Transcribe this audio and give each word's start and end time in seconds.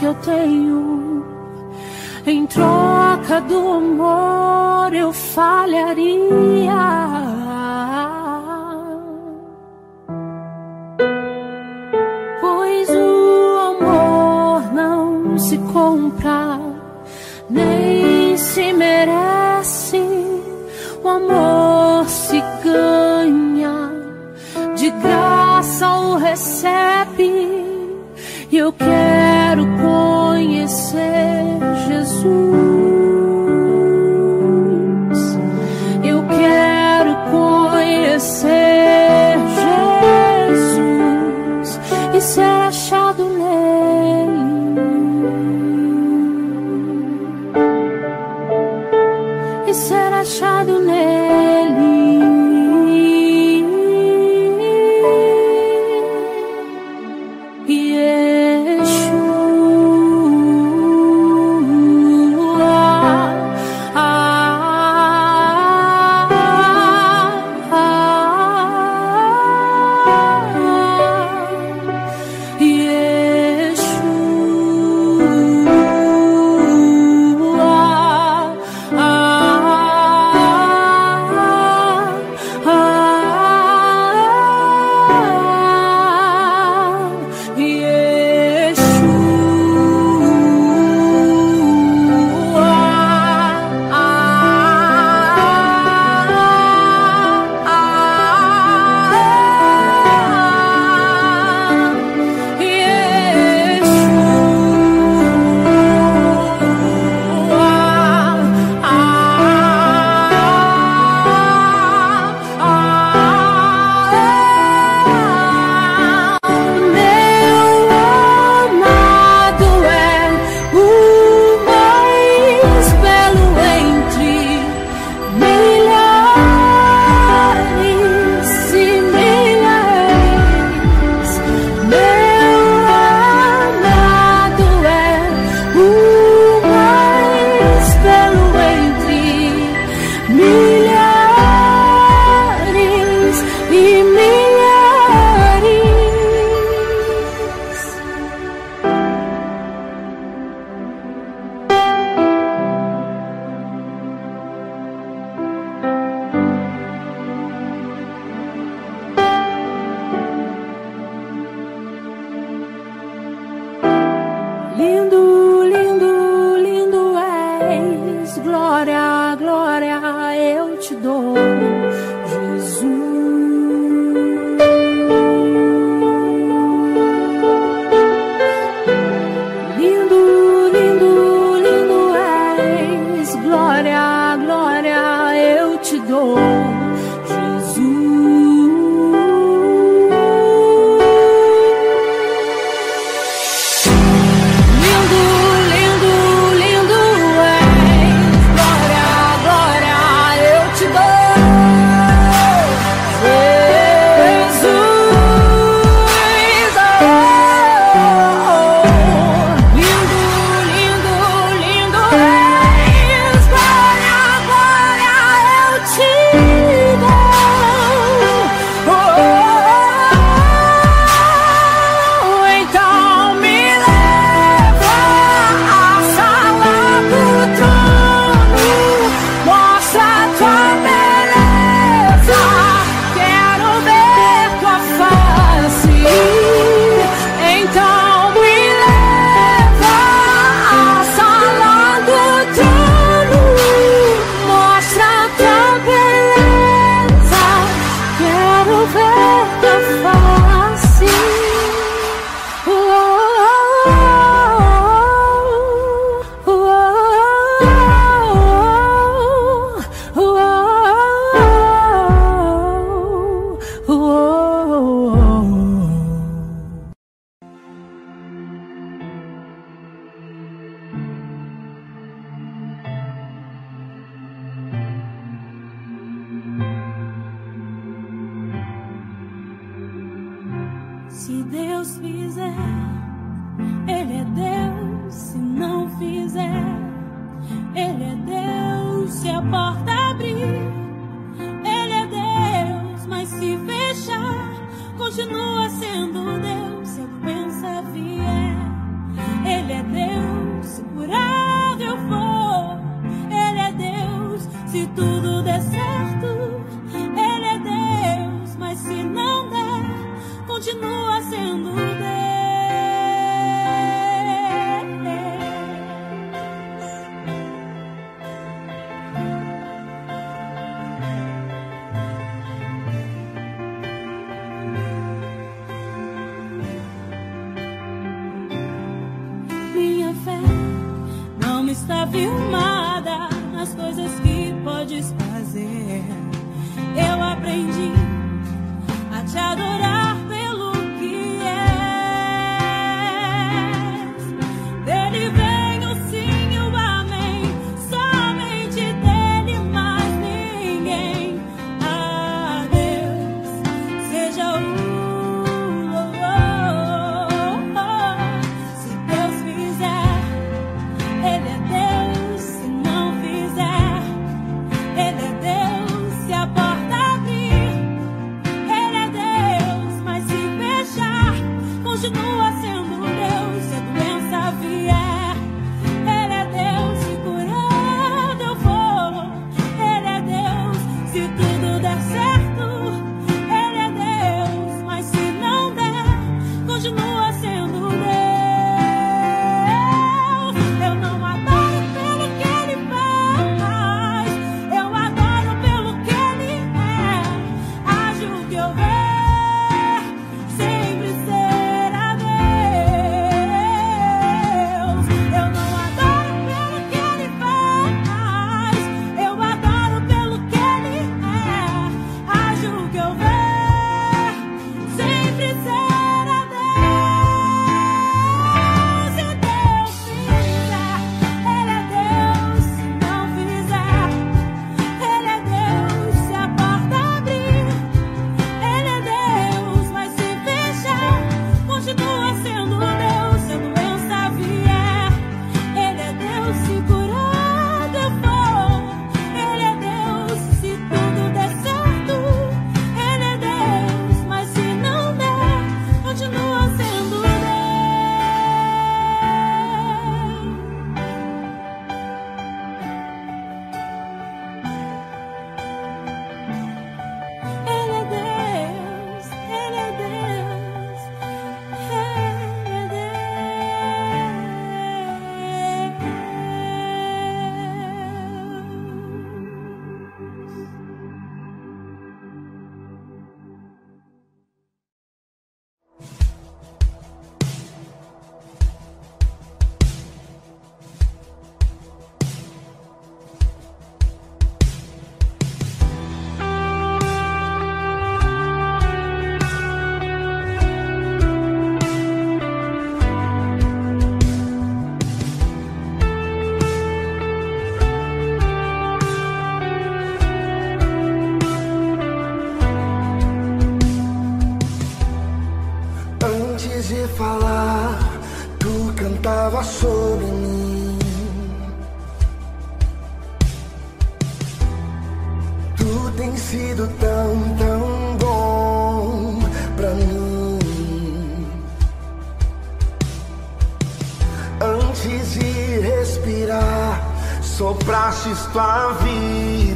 que 0.00 0.06
eu 0.06 0.14
tenho, 0.14 1.22
em 2.26 2.46
troca 2.46 3.38
do 3.42 3.72
amor 3.72 4.94
eu 4.94 5.12
falharia. 5.12 6.99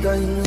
Tem 0.05 0.44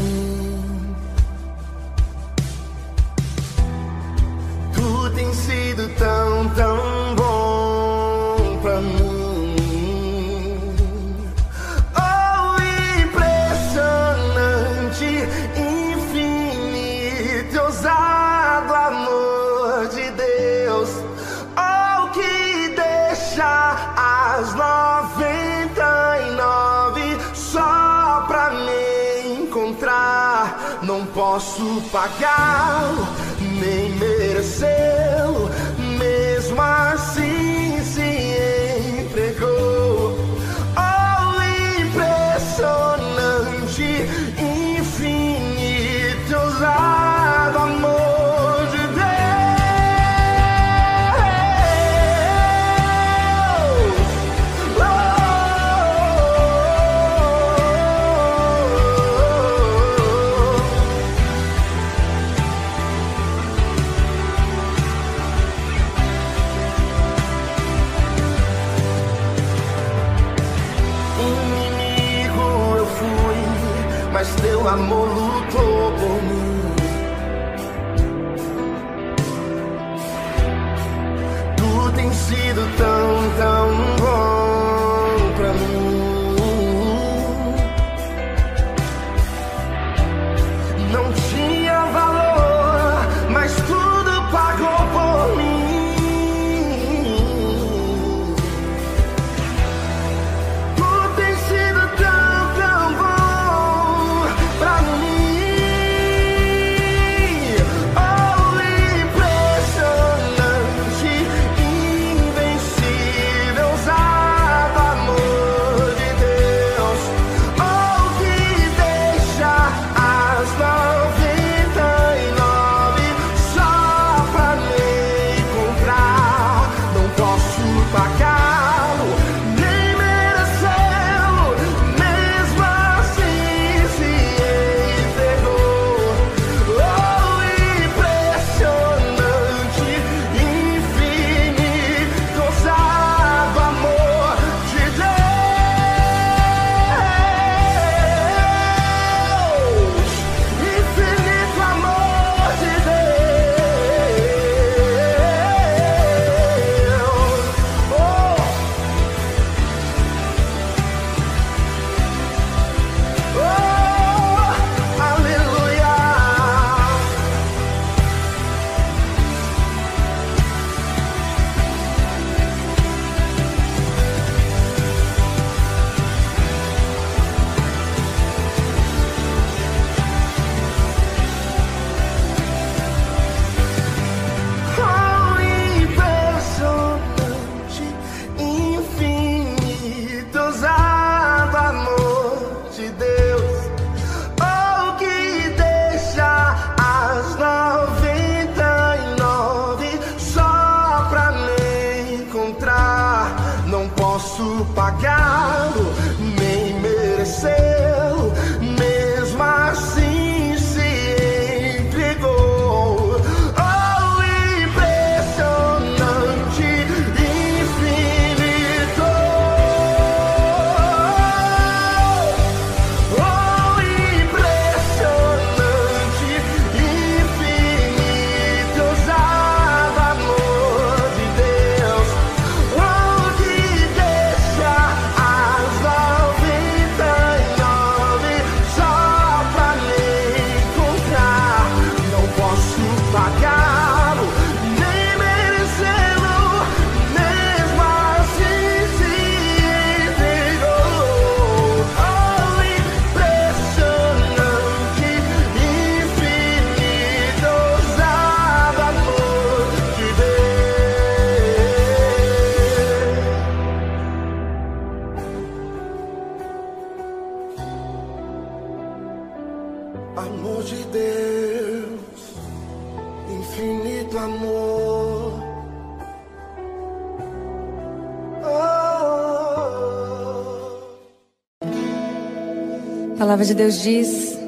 palavra 283.37 283.45
de 283.45 283.53
Deus 283.53 283.81
diz: 283.83 284.39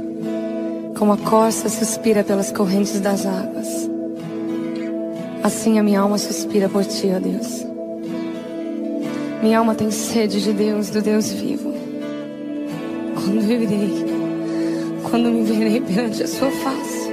como 0.98 1.14
a 1.14 1.18
corça 1.18 1.70
suspira 1.70 2.24
pelas 2.24 2.52
correntes 2.52 3.00
das 3.00 3.24
águas, 3.24 3.88
assim 5.44 5.78
a 5.78 5.84
minha 5.84 6.00
alma 6.00 6.18
suspira 6.18 6.68
por 6.68 6.84
ti, 6.84 7.12
ó 7.16 7.20
Deus. 7.20 7.68
Minha 9.44 9.60
alma 9.60 9.76
tem 9.76 9.92
sede 9.92 10.42
de 10.42 10.54
Deus, 10.54 10.90
do 10.90 11.04
Deus 11.04 11.32
vivo. 11.32 11.72
Quando 13.14 13.44
irei, 13.44 14.06
quando 15.08 15.30
me 15.30 15.44
verei 15.44 15.82
perante 15.82 16.24
a 16.24 16.28
sua 16.28 16.50
face. 16.50 17.10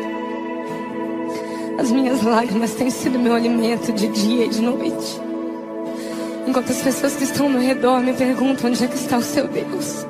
As 1.79 1.93
minhas 1.93 2.23
lágrimas 2.23 2.73
têm 2.73 2.89
sido 2.89 3.19
meu 3.19 3.35
alimento 3.35 3.93
de 3.93 4.09
dia 4.09 4.47
e 4.47 4.49
de 4.49 4.63
noite. 4.63 5.21
Enquanto 6.47 6.73
as 6.73 6.81
pessoas 6.81 7.17
que 7.17 7.25
estão 7.25 7.53
ao 7.53 7.61
redor 7.61 8.01
me 8.01 8.15
perguntam 8.15 8.71
onde 8.71 8.83
é 8.83 8.89
que 8.89 8.97
está 8.97 9.19
o 9.19 9.23
seu 9.23 9.47
Deus. 9.47 10.07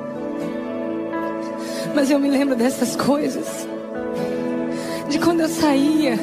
Mas 1.97 2.11
eu 2.11 2.19
me 2.19 2.29
lembro 2.29 2.55
dessas 2.55 2.95
coisas. 2.95 3.67
De 5.09 5.17
quando 5.17 5.39
eu 5.39 5.49
saía 5.49 6.13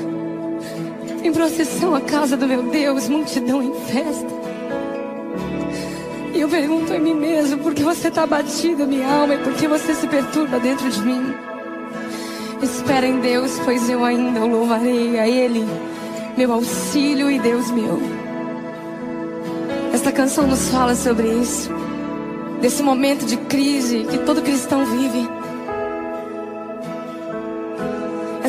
em 1.21 1.33
procissão 1.33 1.97
à 1.97 2.01
casa 2.01 2.37
do 2.37 2.47
meu 2.47 2.63
Deus, 2.71 3.09
multidão 3.09 3.61
em 3.61 3.75
festa. 3.87 4.29
E 6.33 6.39
eu 6.41 6.49
pergunto 6.49 6.95
a 6.95 6.99
mim 7.01 7.15
mesmo, 7.15 7.59
por 7.59 7.75
que 7.75 7.83
você 7.83 8.07
está 8.07 8.23
abatido, 8.23 8.87
minha 8.87 9.05
alma, 9.05 9.35
e 9.35 9.39
por 9.39 9.53
que 9.55 9.67
você 9.67 9.97
se 9.97 10.07
perturba 10.07 10.61
dentro 10.61 10.89
de 10.89 11.03
mim? 11.03 11.35
Espera 12.63 13.09
em 13.09 13.19
Deus, 13.19 13.59
pois 13.65 13.91
eu 13.91 14.05
ainda 14.05 14.43
o 14.43 14.47
louvarei 14.47 15.19
a 15.19 15.27
Ele, 15.27 15.67
meu 16.37 16.53
auxílio 16.53 17.29
e 17.29 17.41
Deus 17.41 17.73
meu. 17.73 18.01
Esta 19.93 20.13
canção 20.13 20.47
nos 20.47 20.69
fala 20.69 20.95
sobre 20.95 21.27
isso, 21.27 21.69
desse 22.61 22.81
momento 22.81 23.27
de 23.27 23.37
crise 23.37 24.07
que 24.09 24.19
todo 24.19 24.41
cristão 24.41 24.87
vive. 24.87 25.44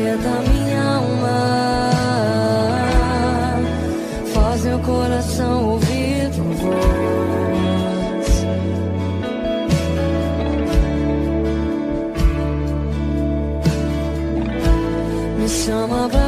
Aquieta 0.00 0.32
minha 0.48 0.82
alma, 0.82 1.90
faz 4.32 4.64
meu 4.64 4.78
coração 4.78 5.72
ouvir 5.72 6.30
tua 6.34 6.54
voz. 6.54 8.28
Me 15.38 15.48
chama 15.48 16.08
pra 16.08 16.19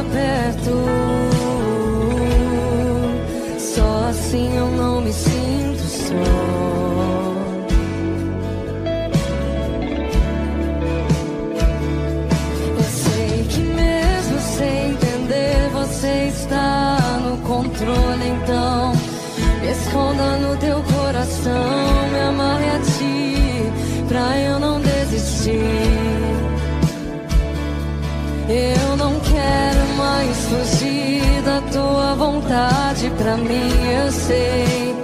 pra 33.33 33.37
mim. 33.37 33.87
Eu 33.91 34.11
sei 34.11 34.95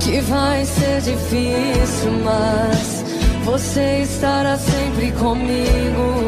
que 0.00 0.20
vai 0.20 0.64
ser 0.64 1.00
difícil, 1.00 2.12
mas 2.24 3.04
você 3.44 4.02
estará 4.02 4.56
sempre 4.56 5.12
comigo. 5.12 6.19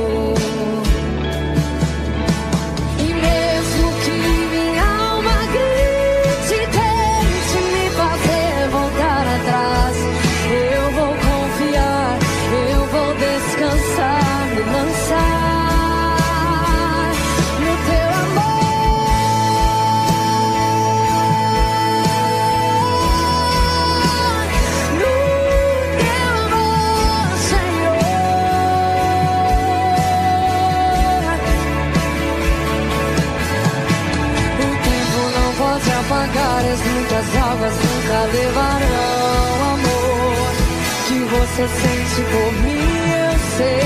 você 41.54 41.68
sente 41.68 42.22
por 42.30 42.52
mim, 42.62 42.80
eu 43.12 43.38
sei 43.58 43.84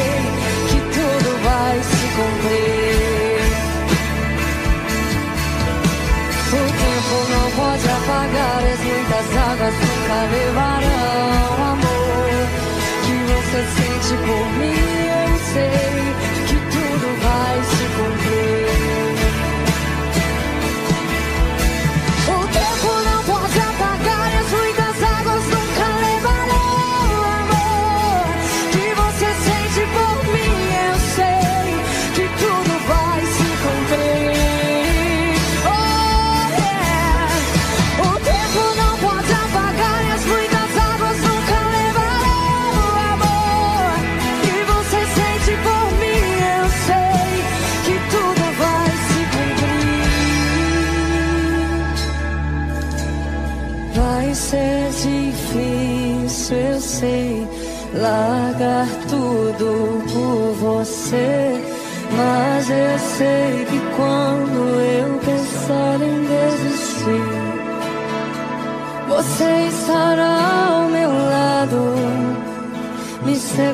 que 0.69 0.79
tudo 0.95 1.31
vai 1.43 1.77
se 1.83 2.07
cumprir. 2.15 3.47
O 6.53 6.63
tempo 6.79 7.17
não 7.33 7.47
pode 7.51 7.87
apagar 7.89 8.63
as 8.73 8.81
muitas 8.81 9.27
águas 9.37 9.75
nunca 9.75 10.17
levarão 10.31 11.51
o 11.51 11.63
amor 11.73 12.39
que 13.03 13.17
você 13.33 13.61
sente 13.75 14.15
por 14.23 14.47
mim, 14.59 14.79
eu 15.09 15.31
sei. 15.53 15.96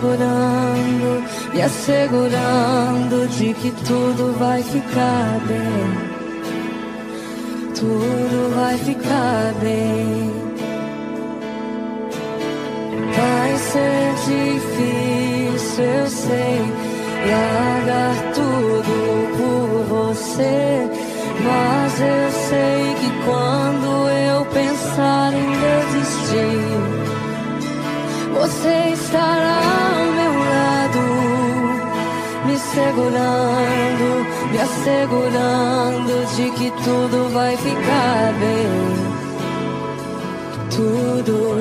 assegurando, 0.03 1.23
me 1.55 1.62
assegurando 1.62 3.29
de 3.29 3.55
que 3.55 3.71
tudo 3.87 4.37
vai 4.38 4.62
ficar 4.62 5.41
bem. 5.47 6.12
Tudo 7.75 8.55
vai 8.55 8.77
ficar 8.79 9.55
bem. 9.61 10.33
Vai 13.17 13.57
ser 13.59 14.15
difícil, 14.27 15.85
eu 15.85 16.07
sei, 16.09 16.61
largar 17.31 18.33
tudo 18.35 18.95
por 19.37 20.09
você, 20.15 20.88
mas 21.45 22.01
eu 22.01 22.32
assegurando, 32.93 34.27
me 34.51 34.59
assegurando 34.59 36.27
de 36.37 36.51
que 36.51 36.71
tudo 36.83 37.33
vai 37.33 37.57
ficar 37.57 38.35
bem. 38.39 39.13
Tudo 40.71 41.57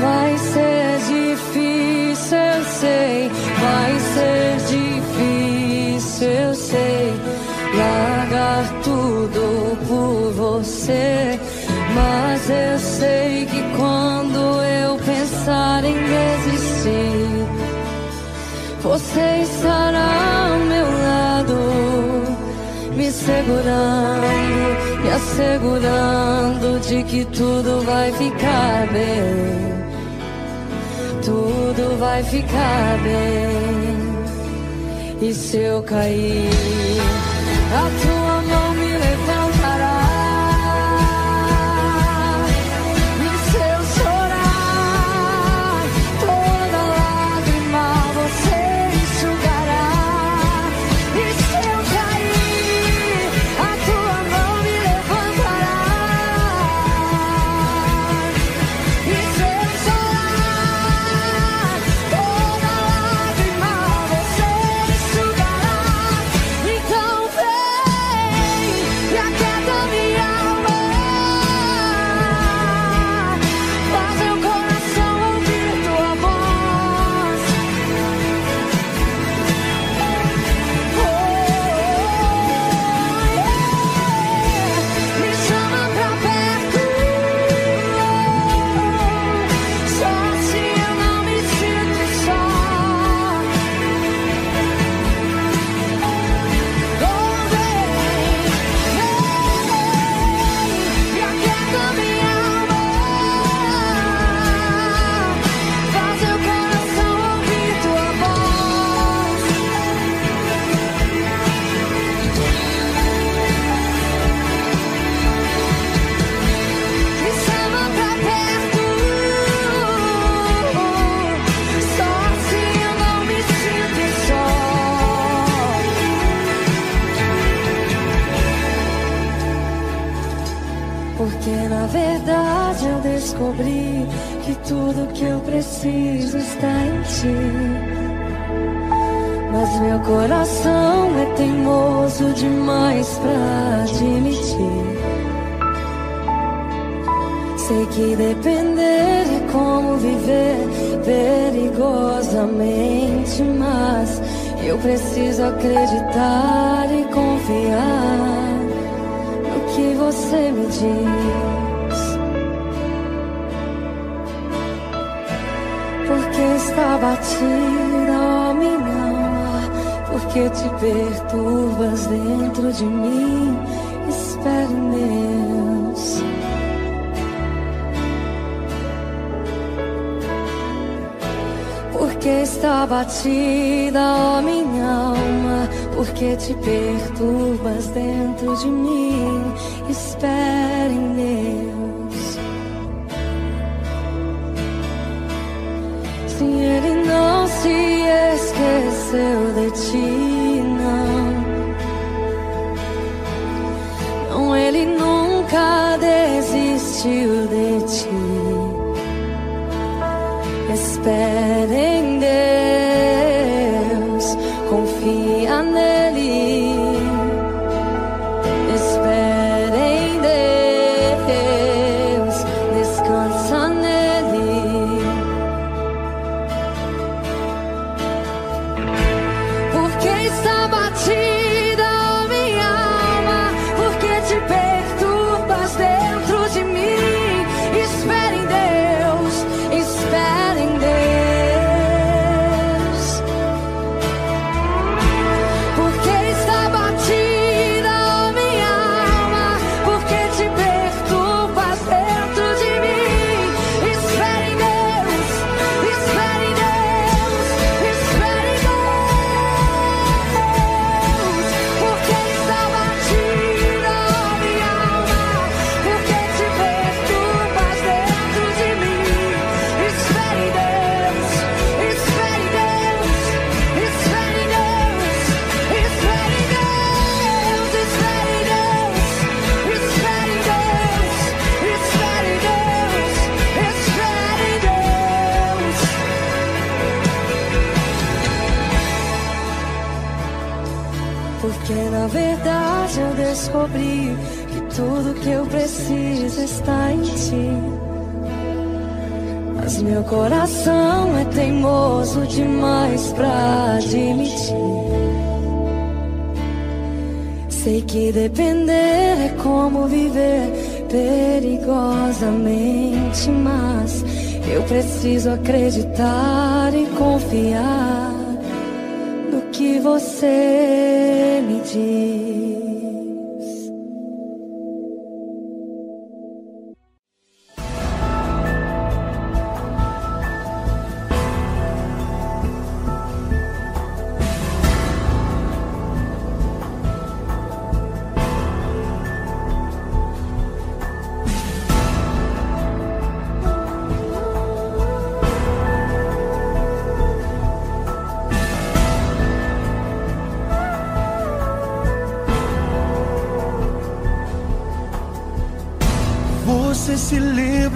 vai 0.00 0.38
ser 0.38 0.98
difícil, 1.08 2.36
eu 2.36 2.64
sei. 2.64 3.30
Vai 3.60 3.98
ser 4.14 4.56
difícil, 4.68 6.28
eu 6.28 6.54
sei. 6.54 7.14
Largar 7.76 8.82
tudo 8.82 9.76
por 9.86 10.32
você, 10.32 11.38
mas 11.94 12.50
eu 12.50 12.78
sei 12.78 13.35
você 19.16 19.42
estará 19.44 20.52
ao 20.52 20.58
meu 20.58 20.84
lado, 20.84 21.56
me 22.94 23.10
segurando, 23.10 24.26
me 25.02 25.10
assegurando 25.10 26.80
de 26.80 27.02
que 27.04 27.24
tudo 27.24 27.82
vai 27.86 28.12
ficar 28.12 28.86
bem. 28.92 29.74
Tudo 31.24 31.98
vai 31.98 32.22
ficar 32.24 32.98
bem. 33.02 33.56
E 35.22 35.32
se 35.32 35.56
eu 35.56 35.82
cair? 35.82 37.15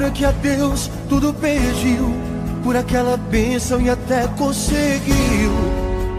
Lembra 0.01 0.11
que 0.13 0.25
a 0.25 0.31
Deus 0.31 0.91
tudo 1.11 1.35
pediu 1.35 2.15
por 2.65 2.75
aquela 2.75 3.19
bênção 3.19 3.81
e 3.83 3.91
até 3.91 4.27
conseguiu. 4.29 5.53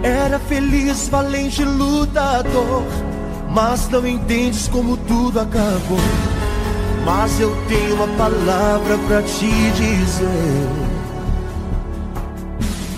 Era 0.03 0.37
feliz, 0.37 1.09
valente, 1.09 1.63
lutador, 1.63 2.83
mas 3.49 3.89
não 3.89 4.05
entendes 4.05 4.67
como 4.67 4.95
tudo 4.97 5.39
acabou. 5.39 5.97
Mas 7.03 7.39
eu 7.39 7.55
tenho 7.67 7.95
uma 7.95 8.07
palavra 8.09 8.97
pra 9.07 9.23
te 9.23 9.49
dizer. 9.71 10.69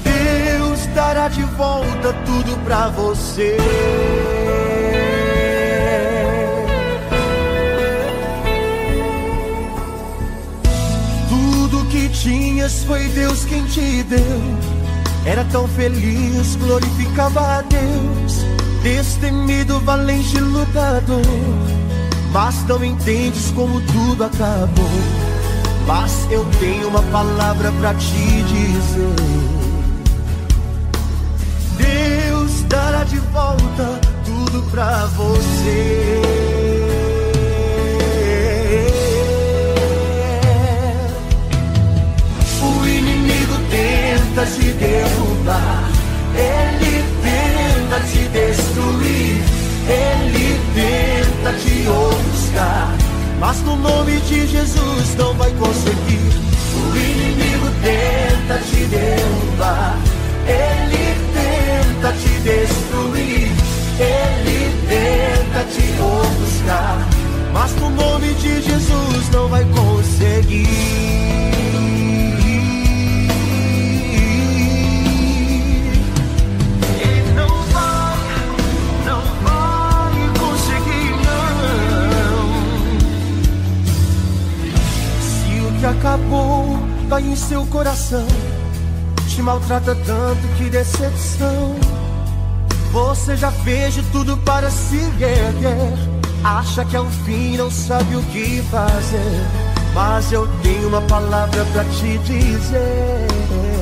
Deus 0.04 0.86
dará 0.88 1.30
de 1.30 1.44
volta 1.44 2.14
tudo 2.26 2.62
pra 2.66 2.90
você. 2.90 3.56
Tinhas 12.24 12.86
foi 12.86 13.04
Deus 13.10 13.44
quem 13.44 13.66
te 13.66 14.02
deu. 14.04 14.42
Era 15.26 15.44
tão 15.46 15.68
feliz, 15.68 16.56
glorificava 16.56 17.58
a 17.58 17.62
Deus. 17.62 18.46
Destemido, 18.82 19.80
valente 19.82 20.40
lutador. 20.40 21.22
Mas 22.32 22.66
não 22.66 22.84
entendes 22.84 23.52
como 23.52 23.80
tudo 23.82 24.24
acabou. 24.24 24.90
Mas 25.86 26.26
eu 26.32 26.46
tenho 26.60 26.88
uma 26.88 27.04
palavra 27.04 27.72
pra 27.74 27.94
te 27.94 28.44
dizer. 28.44 29.16
Deus 31.78 32.62
dará 32.70 33.04
de 33.04 33.20
volta 33.20 34.00
tudo 34.26 34.64
pra 34.72 35.06
você. 35.08 36.43
Tenta 44.34 44.46
te 44.48 44.74
derrubar, 44.74 45.92
ele 46.34 47.04
tenta 47.22 48.00
te 48.00 48.28
destruir, 48.30 49.44
ele 49.88 50.60
tenta 50.74 51.54
te 51.54 51.88
ofuscar. 51.88 52.96
Mas 53.40 53.62
no 53.62 53.76
nome 53.76 54.20
de 54.22 54.48
Jesus 54.48 55.16
não 55.18 55.36
vai 55.36 55.52
conseguir. 55.52 56.32
O 56.74 56.98
inimigo 56.98 57.68
tenta 57.84 58.58
te 58.64 58.86
derrubar, 58.86 59.98
ele 60.48 61.16
tenta 61.34 62.12
te 62.14 62.30
destruir, 62.40 63.52
ele 64.00 64.74
tenta 64.90 65.64
te 65.66 66.02
ofuscar. 66.02 67.08
Mas 67.54 67.76
no 67.76 67.92
nome 67.92 68.34
de 68.34 68.62
Jesus 68.64 69.30
não 69.32 69.48
vai 69.48 69.64
conseguir. 69.66 71.43
Que 85.84 85.88
acabou 85.88 86.80
vai 87.10 87.22
em 87.24 87.36
seu 87.36 87.66
coração, 87.66 88.26
te 89.28 89.42
maltrata 89.42 89.94
tanto 89.94 90.48
que 90.58 90.70
decepção. 90.70 91.76
Você 92.94 93.36
já 93.36 93.52
fez 93.52 93.96
de 93.96 94.02
tudo 94.04 94.38
para 94.38 94.70
se 94.70 94.96
erguer. 94.96 95.92
Acha 96.42 96.86
que 96.86 96.96
é 96.96 97.02
o 97.02 97.10
fim, 97.26 97.58
não 97.58 97.70
sabe 97.70 98.16
o 98.16 98.24
que 98.32 98.62
fazer. 98.72 99.46
Mas 99.94 100.32
eu 100.32 100.48
tenho 100.62 100.88
uma 100.88 101.02
palavra 101.02 101.66
pra 101.74 101.84
te 101.84 102.18
dizer. 102.20 103.73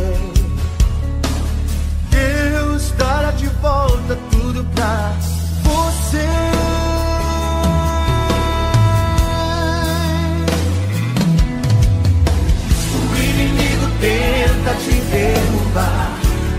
tenta 14.61 14.75
te 14.75 15.01
derrubar, 15.09 16.11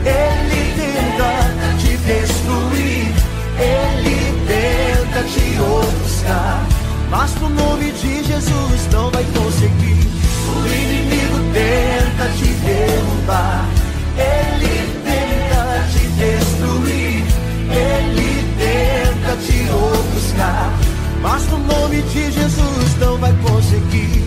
ele 0.04 0.74
tenta 0.74 1.76
te 1.78 1.96
destruir, 1.98 3.14
ele 3.58 4.18
tenta 4.46 5.22
te 5.22 5.60
ofuscar. 5.60 6.66
Mas 7.10 7.34
no 7.36 7.48
nome 7.50 7.92
de 7.92 8.24
Jesus 8.24 8.88
não 8.90 9.10
vai 9.10 9.24
conseguir. 9.24 10.08
O 10.48 10.66
inimigo 10.66 11.38
tenta 11.52 12.28
te 12.36 12.46
derrubar, 12.64 13.64
ele 14.16 15.00
tenta 15.04 15.86
te 15.92 16.06
destruir, 16.08 17.24
ele 17.70 18.30
tenta 18.58 19.36
te 19.36 19.70
ofuscar. 19.70 20.72
Mas 21.20 21.46
no 21.50 21.58
nome 21.58 22.02
de 22.02 22.32
Jesus 22.32 22.96
não 22.98 23.16
vai 23.18 23.32
conseguir, 23.44 24.24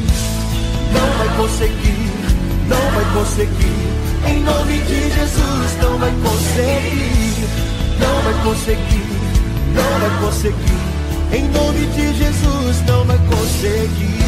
não 0.94 1.18
vai 1.18 1.38
conseguir 1.38 1.85
não 2.68 2.92
vai 2.92 3.06
conseguir. 3.14 4.06
Em 4.28 4.42
nome 4.42 4.80
de 4.80 5.12
Jesus, 5.12 5.78
não 5.82 5.98
vai 6.00 6.12
conseguir. 6.12 7.48
Não 8.00 8.22
vai 8.22 8.34
conseguir, 8.44 9.06
não 9.74 10.00
vai 10.00 10.20
conseguir. 10.22 10.86
Em 11.34 11.48
nome 11.50 11.86
de 11.88 12.14
Jesus, 12.14 12.82
não 12.88 13.06
vai 13.06 13.18
conseguir. 13.18 14.25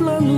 long 0.00 0.29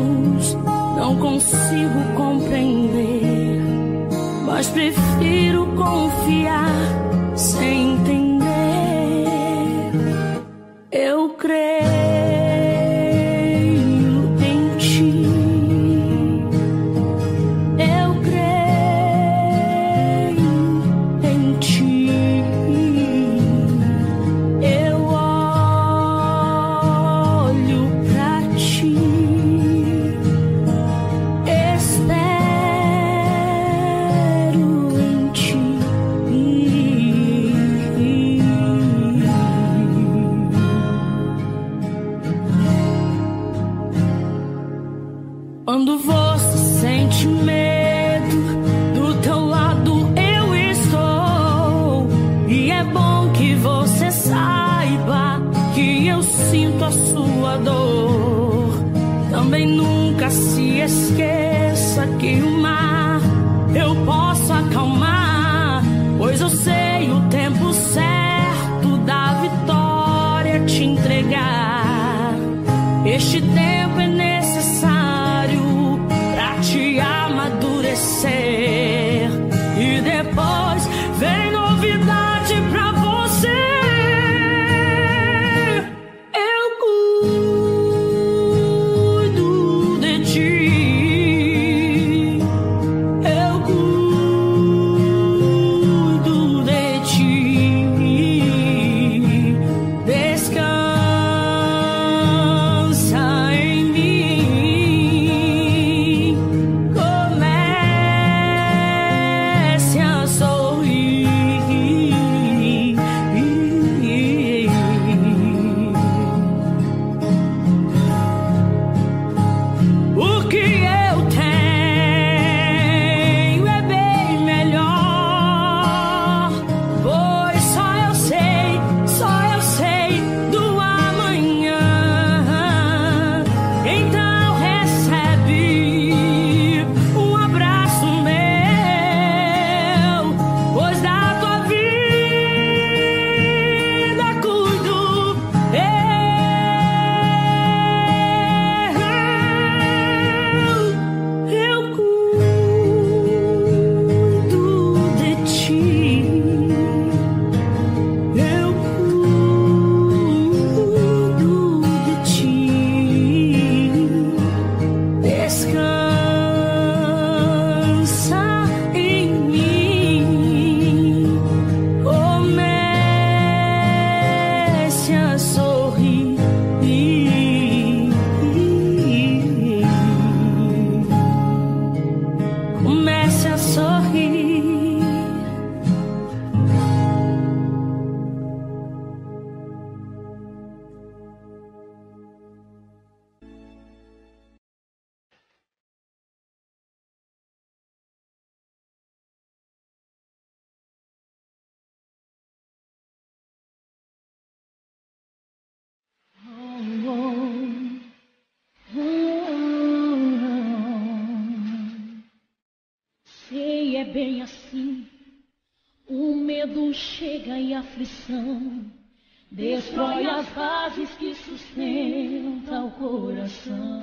coração. 223.63 224.03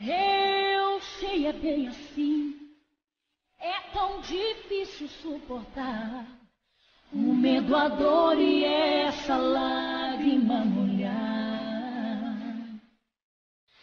Eu 0.00 1.00
sei, 1.00 1.46
é 1.46 1.52
bem 1.52 1.88
assim. 1.88 2.54
É 3.60 3.80
tão 3.92 4.20
difícil 4.20 5.08
suportar 5.08 6.26
o 7.12 7.34
medo, 7.34 7.76
a 7.76 7.88
dor 7.88 8.38
e 8.38 8.64
essa 8.64 9.36
lágrima 9.36 10.64
molhar. 10.64 11.24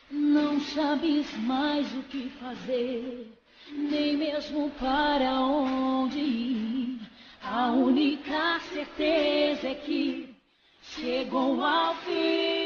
Não 0.09 0.59
sabes 0.59 1.32
mais 1.38 1.91
o 1.95 2.03
que 2.03 2.30
fazer, 2.30 3.32
nem 3.72 4.17
mesmo 4.17 4.69
para 4.72 5.39
onde 5.41 6.19
ir. 6.19 6.99
A 7.41 7.72
única 7.72 8.59
certeza 8.59 9.69
é 9.69 9.76
que 9.76 10.36
chegou 10.82 11.63
ao 11.63 11.95
fim. 11.95 12.61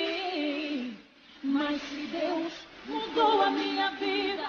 Mas 1.48 1.80
se 1.84 2.08
Deus 2.08 2.54
mudou 2.86 3.44
a 3.44 3.52
minha 3.52 3.92
vida, 3.92 4.48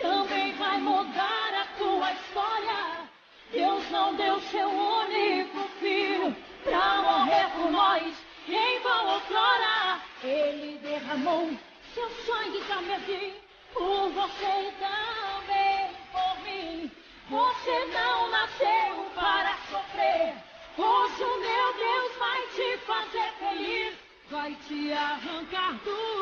também 0.00 0.52
vai 0.52 0.78
mudar 0.78 1.52
a 1.52 1.66
tua 1.76 2.12
história. 2.12 3.08
Deus 3.50 3.90
não 3.90 4.14
deu 4.14 4.40
seu 4.42 4.68
único 4.68 5.58
filho 5.80 6.36
pra 6.62 7.02
morrer 7.02 7.50
por 7.56 7.72
nós 7.72 8.14
em 8.46 8.80
vão 8.80 9.14
outrora. 9.14 10.00
Ele 10.22 10.78
derramou 10.78 11.50
seu 11.92 12.08
sangue 12.08 12.62
também 12.68 13.34
por 13.74 14.08
você 14.10 14.68
e 14.68 14.72
também 14.78 15.90
por 16.12 16.44
mim. 16.44 16.90
Você 17.28 17.84
não 17.86 18.30
nasceu 18.30 19.10
para 19.16 19.56
sofrer. 19.70 20.34
Hoje 20.76 21.24
o 21.24 21.40
meu 21.40 21.72
Deus 21.74 22.16
vai 22.16 22.42
te 22.54 22.78
fazer 22.86 23.32
feliz, 23.40 23.94
vai 24.30 24.54
te 24.68 24.92
arrancar 24.92 25.72
do 25.84 26.17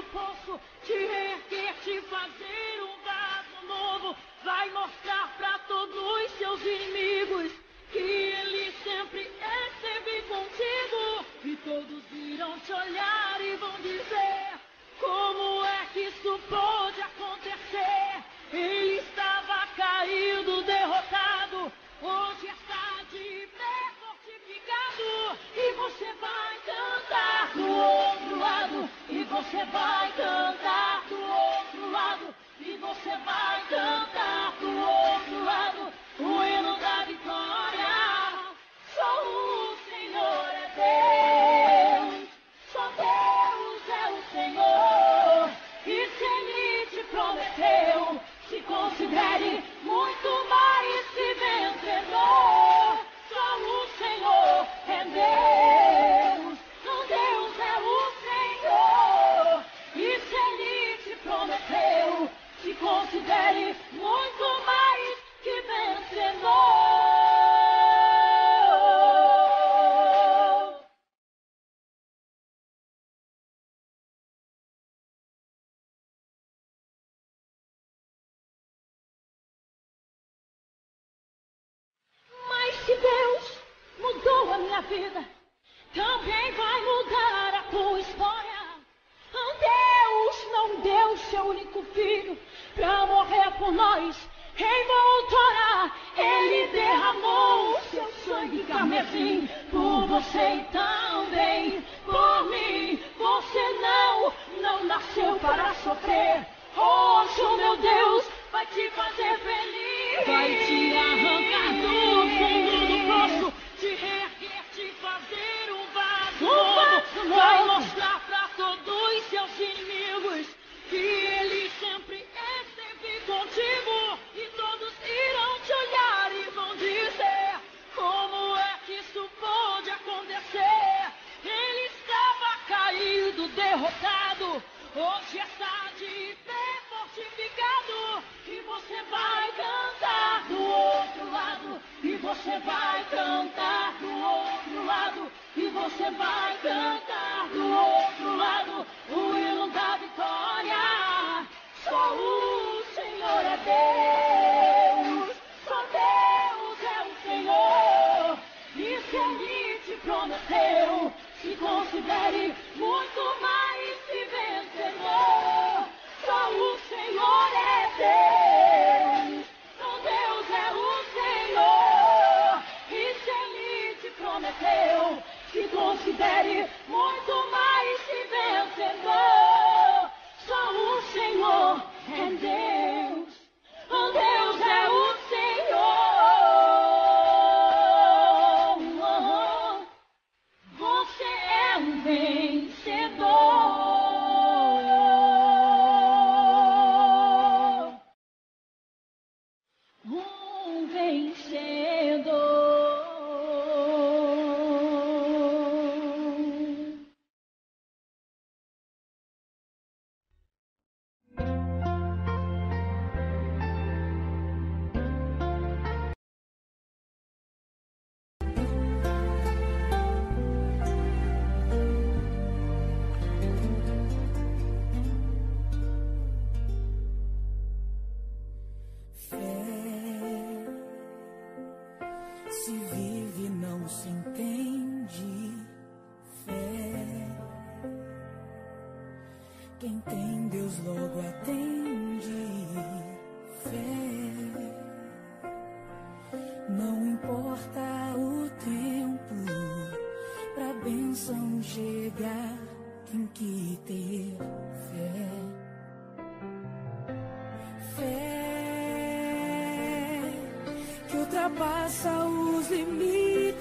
do 0.00 0.02
poço, 0.04 0.60
te 0.84 0.92
reerguer, 0.92 1.74
te 1.84 2.00
fazer 2.02 2.82
um 2.82 3.04
vaso 3.04 3.66
novo. 3.66 4.16
Vai 4.42 4.70
mostrar 4.70 5.36
pra 5.36 5.58
todos 5.68 5.94
os 5.94 6.38
seus 6.38 6.60
inimigos. 6.62 6.99
você 29.50 29.64
vai 29.64 30.12
cantar 30.12 31.02
do 31.08 31.20
outro 31.20 31.90
lado 31.90 32.34
e 32.60 32.76
você 32.76 33.10
vai 33.24 33.69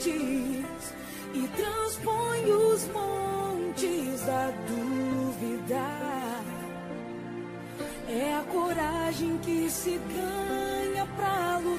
e 0.10 1.47
transpõe 1.55 2.51
os 2.51 2.88
montes 2.88 4.22
da 4.26 4.51
dúvida. 4.68 5.86
É 8.07 8.36
a 8.36 8.43
coragem 8.51 9.38
que 9.39 9.70
se 9.70 9.99
ganha 10.16 11.05
para 11.16 11.57
lutar 11.60 11.78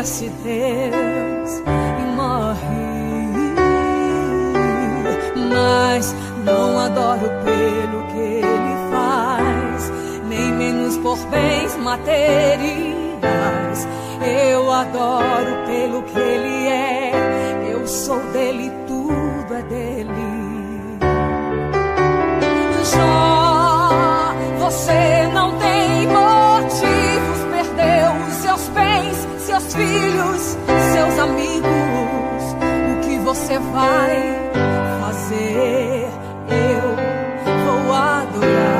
Esse 0.00 0.30
Deus 0.42 1.58
e 1.58 2.16
morre. 2.16 2.90
Mas 5.52 6.14
não 6.44 6.78
adoro 6.78 7.28
pelo 7.44 8.06
que 8.06 8.18
ele 8.18 8.74
faz, 8.90 9.92
nem 10.26 10.52
menos 10.52 10.96
por 10.98 11.18
bens 11.26 11.76
materiais. 11.76 12.98
Eu 14.22 14.70
adoro 14.72 15.66
pelo 15.66 16.02
que 16.04 16.18
ele 16.18 16.66
é, 16.68 17.72
eu 17.72 17.86
sou 17.86 18.20
dele, 18.32 18.72
tudo 18.86 19.54
é 19.54 19.62
dele. 19.62 20.40
Jó, 22.82 24.34
você 24.58 25.28
não 25.34 25.49
seus 29.70 29.74
filhos, 29.74 30.58
seus 30.92 31.18
amigos. 31.18 31.70
O 32.90 33.00
que 33.02 33.18
você 33.18 33.58
vai 33.58 34.38
fazer? 35.00 36.08
Eu 36.48 36.96
vou 37.64 37.94
adorar, 37.94 38.79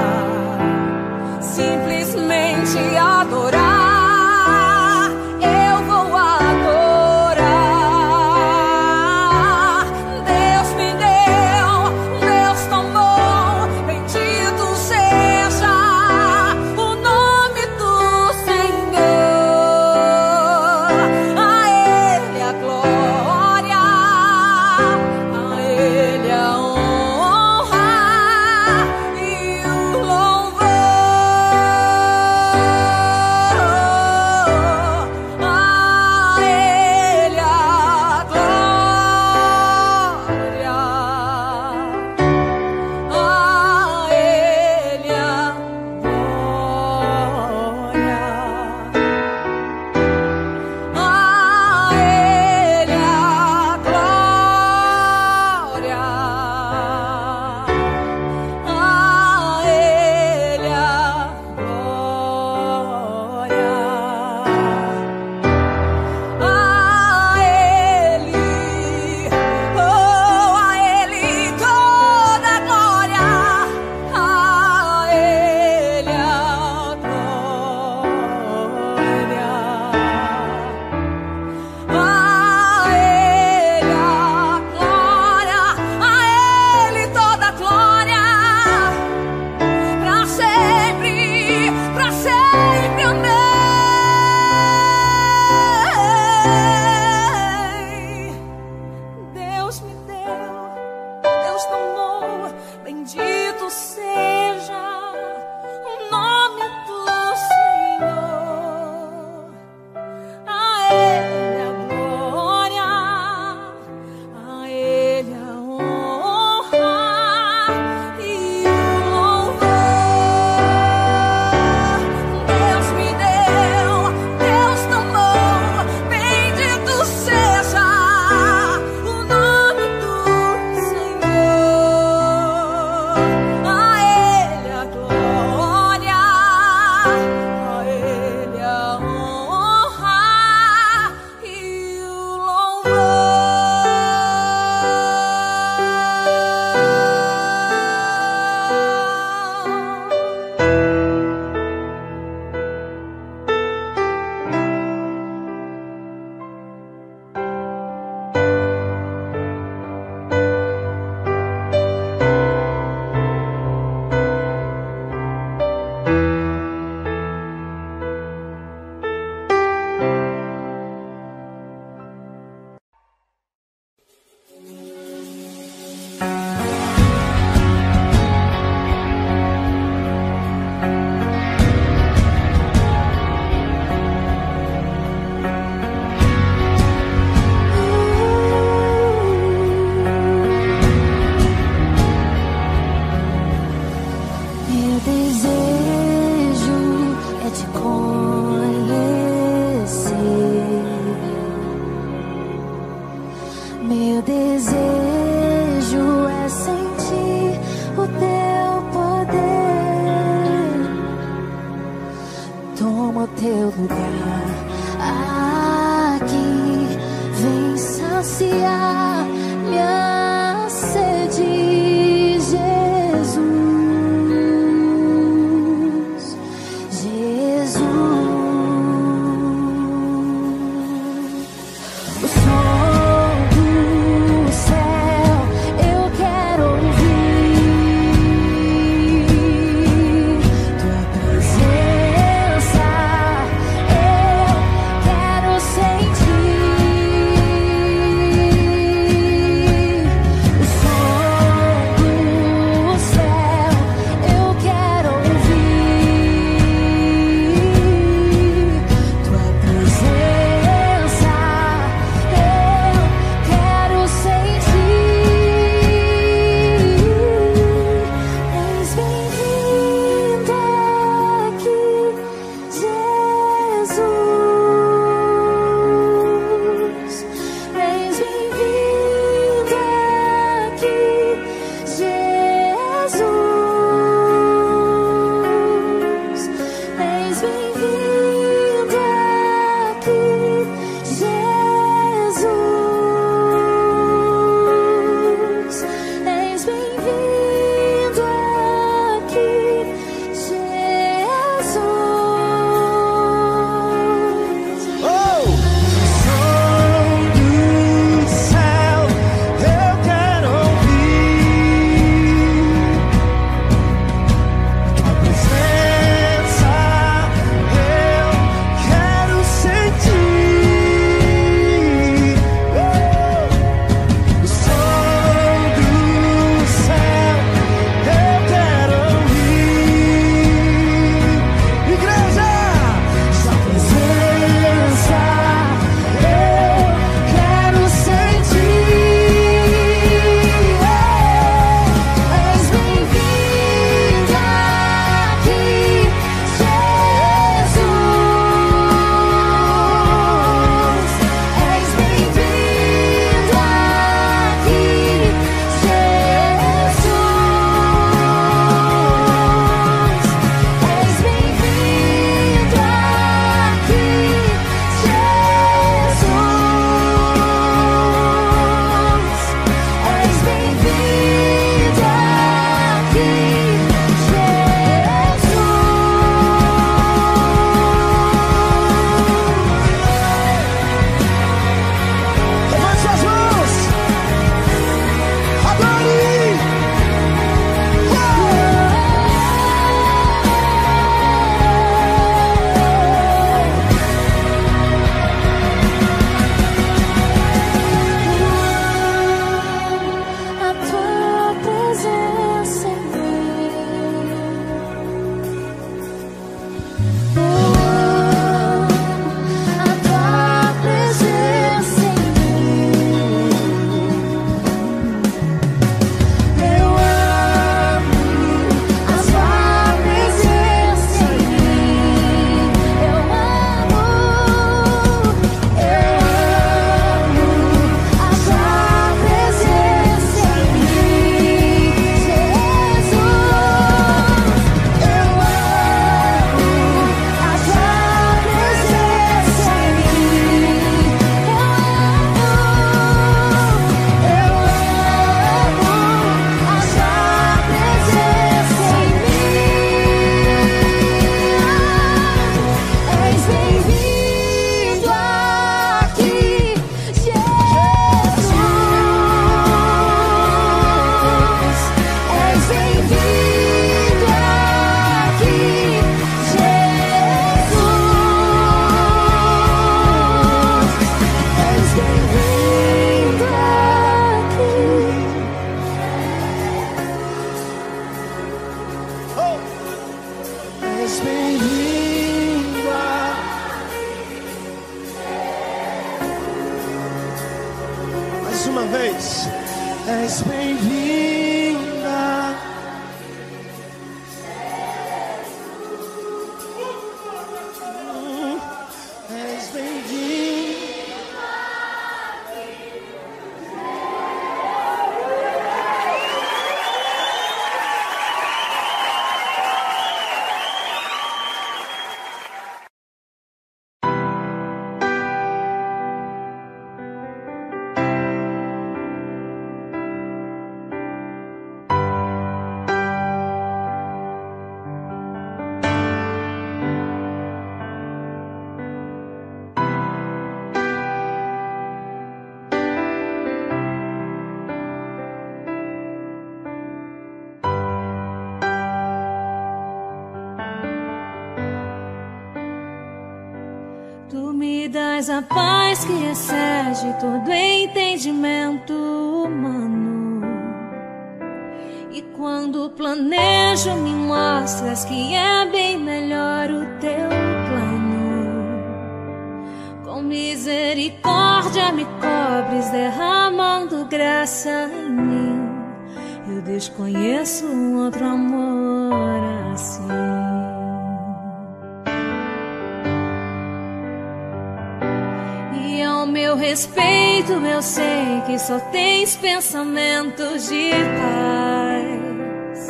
pensamentos 579.81 580.69
de 580.69 580.91
paz. 581.21 582.87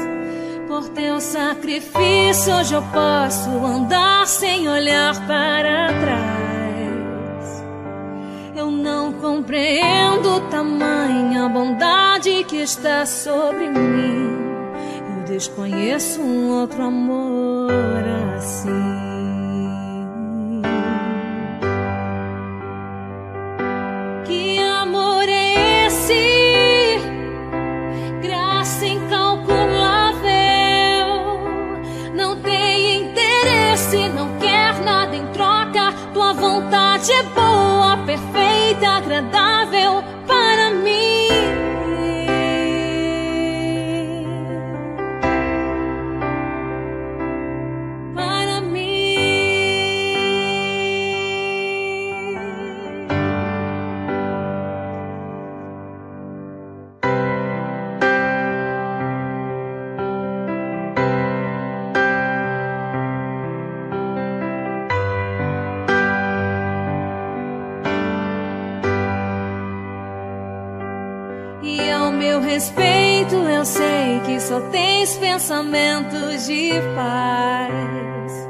Por 0.66 0.88
teu 0.88 1.20
sacrifício, 1.20 2.54
hoje 2.54 2.74
eu 2.74 2.82
posso 2.82 3.48
andar 3.64 4.26
sem 4.26 4.68
olhar 4.68 5.14
para 5.26 5.88
trás. 6.00 7.64
Eu 8.56 8.70
não 8.70 9.12
compreendo 9.12 10.40
tamanha 10.50 11.48
bondade 11.48 12.44
que 12.44 12.56
está 12.56 13.06
sobre 13.06 13.68
mim. 13.68 14.28
Eu 15.16 15.24
desconheço 15.24 16.20
um 16.20 16.60
outro 16.60 16.82
amor 16.82 17.70
assim. 18.36 19.09
Vontade 37.10 37.12
é 37.12 37.59
pensamentos 75.40 76.46
de 76.46 76.72
paz. 76.94 78.48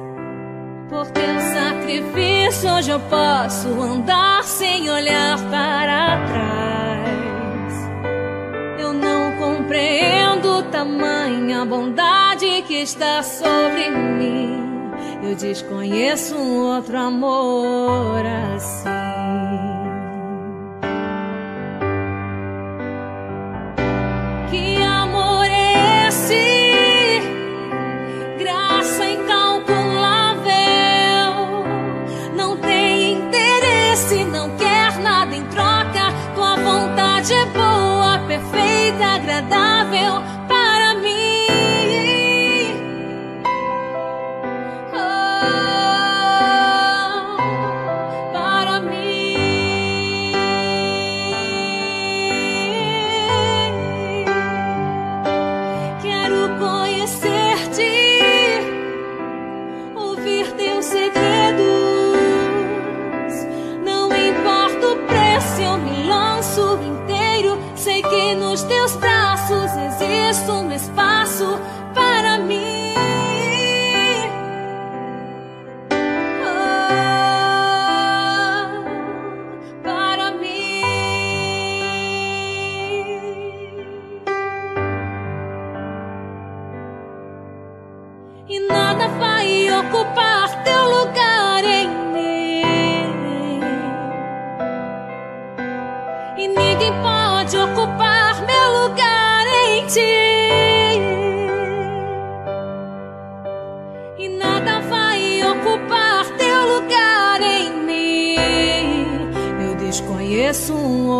Por 0.89 1.07
teu 1.13 1.41
sacrifício, 1.41 2.69
hoje 2.69 2.91
eu 2.91 2.99
posso 2.99 3.69
andar 3.81 4.43
sem 4.43 4.91
olhar 4.91 5.39
para 5.51 6.27
trás. 6.27 7.75
Eu 8.81 8.93
não 8.93 9.37
compreendo 9.39 10.65
tamanha 10.65 11.65
bondade 11.65 12.63
que 12.67 12.83
está 12.83 13.23
sobre 13.23 13.89
mim. 13.91 14.59
Eu 15.23 15.37
desconheço 15.37 16.35
um 16.35 16.75
outro 16.75 16.99
amor 16.99 18.21
assim. 18.57 19.70
Perfeita, 38.31 39.15
agradável 39.15 40.30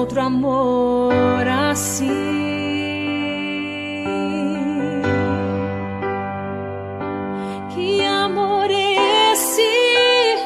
outro 0.01 0.21
amor 0.23 1.47
assim. 1.47 2.09
Que 7.75 8.03
amor 8.03 8.71
é 8.71 9.33
esse? 9.33 10.39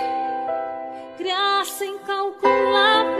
Graça 1.18 1.84
incalculável. 1.84 3.14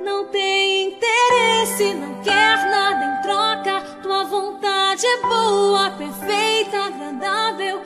Não 0.00 0.26
tem 0.26 0.90
interesse, 0.90 1.94
não 1.94 2.22
quer 2.22 2.70
nada 2.70 3.04
em 3.04 3.22
troca. 3.22 3.80
Tua 4.00 4.24
vontade 4.24 5.04
é 5.04 5.22
boa, 5.22 5.90
perfeita, 5.90 6.84
agradável 6.84 7.82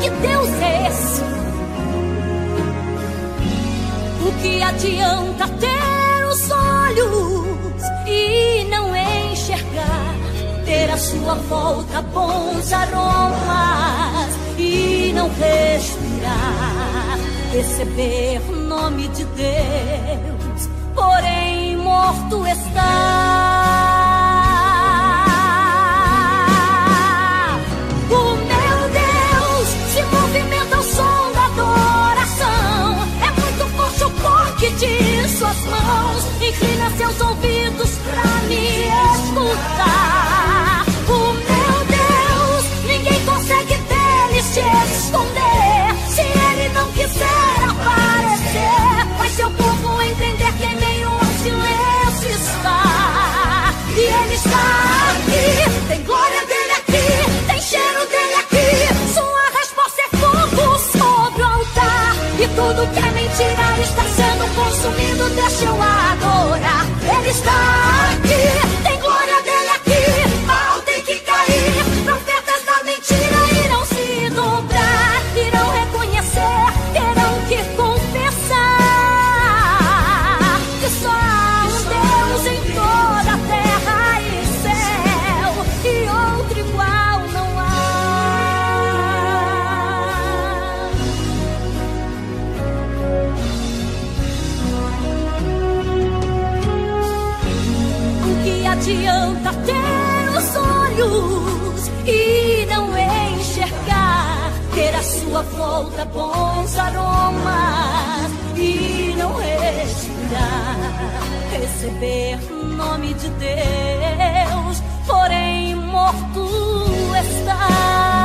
Que 0.00 0.10
Deus 0.10 0.48
é 0.62 0.88
esse? 0.88 1.22
O 4.26 4.32
que 4.42 4.60
adianta 4.60 5.46
ter 5.46 6.24
os 6.26 6.50
olhos 6.50 7.82
e 8.08 8.64
não 8.64 8.96
enxergar? 8.96 10.16
Ter 10.64 10.90
à 10.90 10.96
sua 10.96 11.34
volta 11.34 12.02
bons 12.02 12.72
aromas 12.72 14.34
e 14.58 15.12
não 15.14 15.28
respirar, 15.28 17.18
receber 17.52 18.40
o 18.48 18.56
nome 18.56 19.06
de 19.08 19.24
Deus 19.24 20.29
Meus 37.10 37.22
ouvidos 37.22 37.90
pra 38.04 38.22
me 38.46 38.86
escutar. 38.86 39.89
Pakistan. 67.30 67.89
adianta 98.90 99.52
ter 99.64 100.30
os 100.36 100.56
olhos 100.56 101.90
e 102.06 102.66
não 102.66 102.90
enxergar, 102.98 104.52
ter 104.74 104.94
a 104.94 105.02
sua 105.02 105.42
volta 105.42 106.04
bons 106.06 106.76
aromas 106.76 108.30
e 108.56 109.14
não 109.16 109.36
respirar, 109.36 110.76
receber 111.52 112.38
o 112.50 112.64
nome 112.64 113.14
de 113.14 113.28
Deus, 113.30 114.82
porém 115.06 115.74
morto 115.76 116.48
está. 117.14 118.19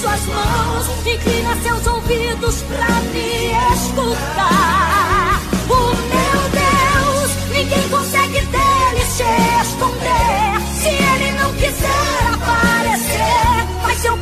suas 0.00 0.26
mãos, 0.26 0.86
inclina 1.06 1.54
seus 1.62 1.86
ouvidos 1.86 2.62
pra 2.62 3.00
me 3.12 3.52
escutar. 3.74 5.40
O 5.68 5.94
meu 6.08 6.40
Deus, 6.50 7.30
ninguém 7.52 7.88
consegue 7.90 8.40
dele 8.40 9.04
se 9.04 9.24
esconder. 9.62 10.60
Se 10.80 10.88
ele 10.88 11.32
não 11.32 11.52
quiser 11.52 12.32
aparecer, 12.32 13.82
faz 13.82 13.98
seu 13.98 14.16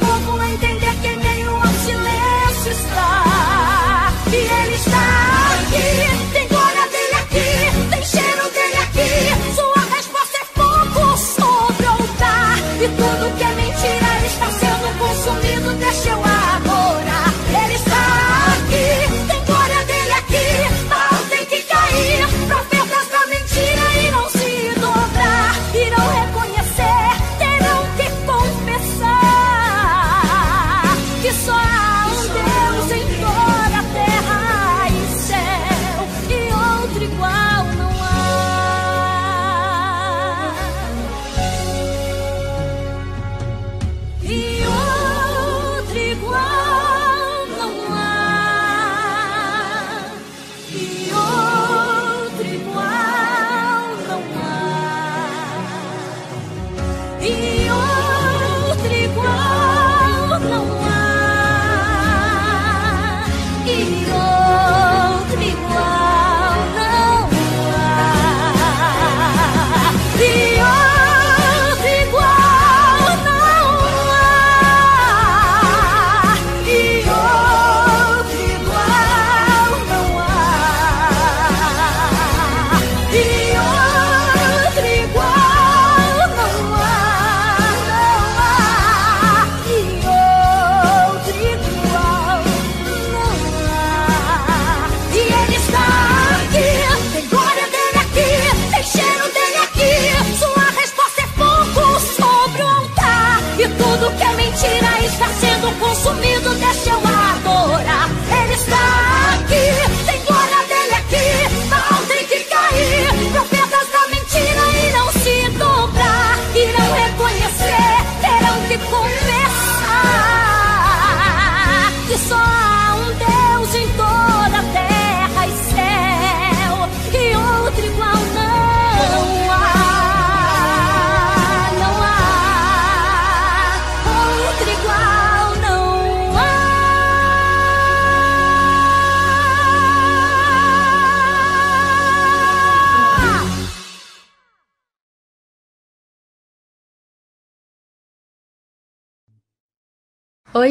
Show. 15.98 16.37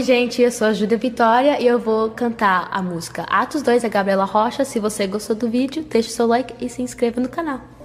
gente, 0.08 0.42
eu 0.42 0.50
sou 0.50 0.68
a 0.68 0.74
Júlia 0.74 0.98
Vitória 0.98 1.62
e 1.62 1.68
eu 1.68 1.78
vou 1.78 2.10
cantar 2.10 2.70
a 2.72 2.82
música 2.82 3.24
Atos 3.24 3.62
2 3.62 3.82
da 3.82 3.90
Gabriela 3.90 4.24
Rocha. 4.24 4.64
Se 4.64 4.80
você 4.80 5.06
gostou 5.06 5.36
do 5.36 5.50
vídeo, 5.50 5.84
deixe 5.84 6.12
seu 6.12 6.26
like 6.26 6.54
e 6.66 6.70
se 6.70 6.82
inscreva 6.82 7.20
no 7.20 7.28
canal. 7.28 7.77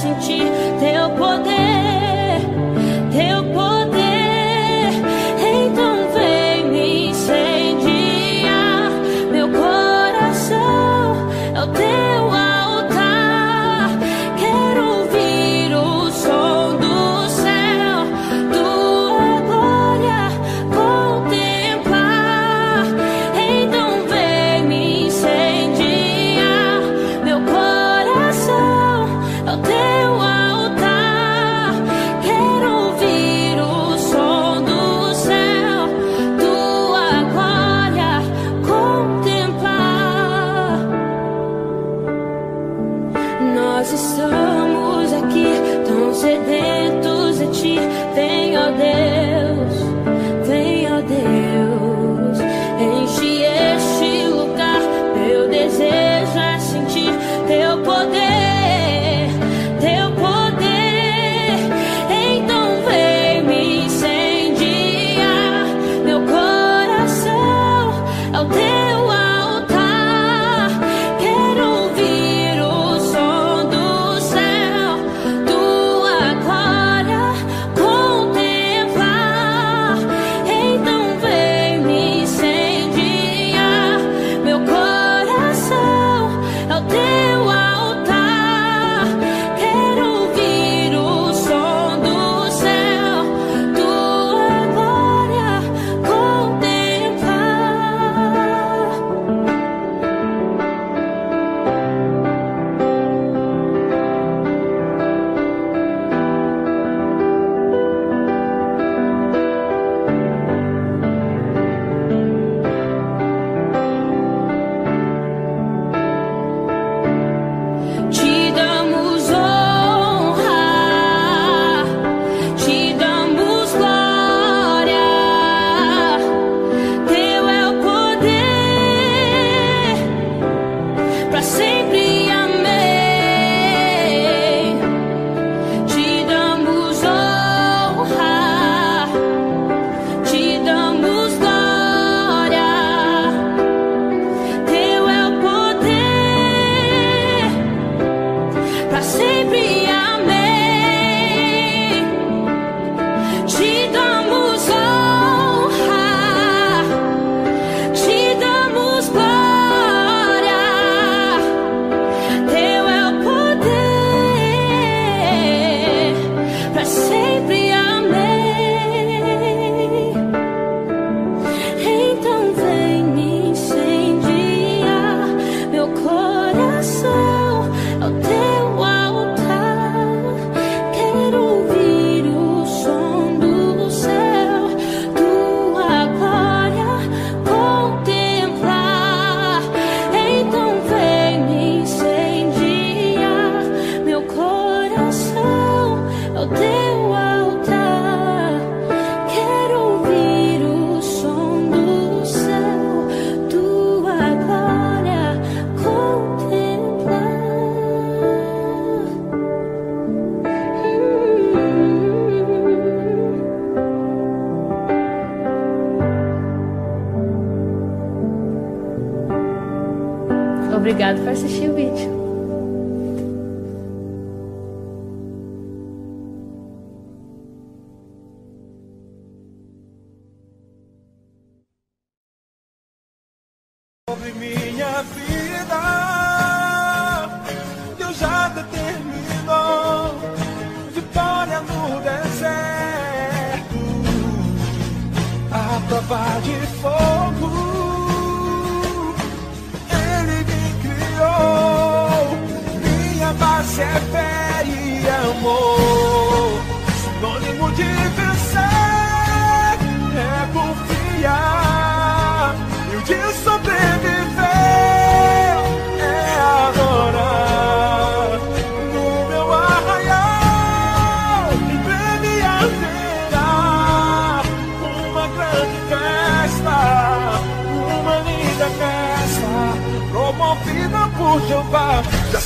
sentir. 0.00 0.69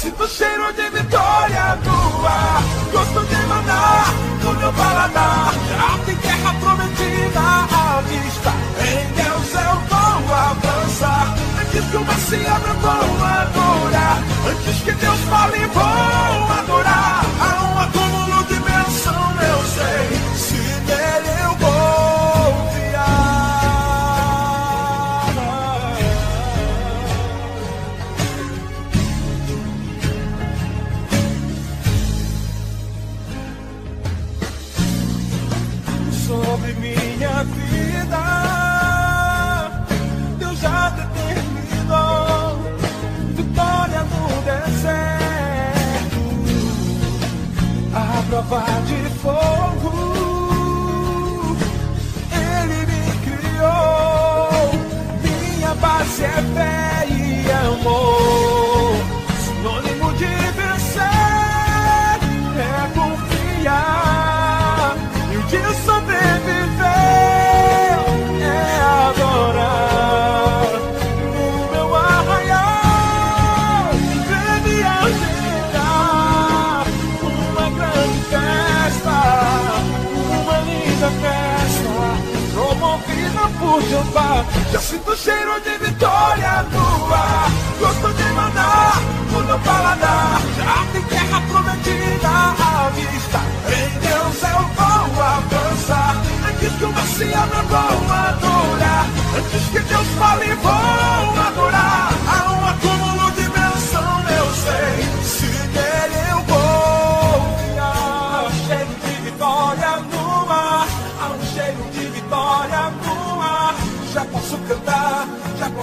Sinto 0.05 0.28
cheiro 0.28 0.70
de 0.74 0.90
vitória 0.90 1.78
no 1.82 2.26
ar 2.26 2.62
gosto 2.93 3.24
de 3.24 3.36
mandar 3.47 4.12
no 4.43 4.52
meu 4.52 4.72
paladar. 4.74 5.55
Já 5.78 5.98
tem 6.05 6.16
terra 6.16 6.55
prometida 6.60 7.40
à 7.40 8.02
vista 8.02 8.52
em 8.85 9.12
Deus 9.14 9.55
eu 9.55 9.74
vou 9.89 10.35
avançar 10.35 11.35
antes 11.59 11.85
que 11.90 11.97
o 11.97 12.05
mar 12.05 12.18
se 12.18 12.47
abra 12.47 12.72
vou 12.74 13.24
adorar 13.24 14.22
antes 14.51 14.82
que 14.82 14.93
Deus 14.93 15.20
fale 15.31 15.66
vou 15.68 16.52
adorar 16.59 17.23
Já 84.74 84.80
sinto 84.80 85.16
cheiro 85.16 85.60
de 85.60 85.78
vitória 85.78 86.66
no 86.72 87.14
ar 87.14 87.48
gosto 87.78 88.12
de 88.12 88.24
mandar 88.32 89.01
no 89.30 89.44
meu 89.44 89.59
paladar 89.60 90.40
já 90.56 90.86
tem 90.92 91.02
terra 91.02 91.40
prometida 91.48 92.28
à 92.28 92.90
vista 92.90 93.38
em 93.70 93.98
Deus 94.01 94.42
eu 94.42 94.62
vou 94.74 95.22
avançar. 95.22 96.16
Antes 96.48 96.72
que 96.72 97.16
se 97.16 97.34
abra 97.34 97.62
vou 97.62 98.12
adorar. 98.12 99.06
Antes 99.38 99.68
que 99.70 99.78
Deus 99.78 100.09
fale 100.18 100.55
vou 100.56 101.40
adorar 101.46 102.14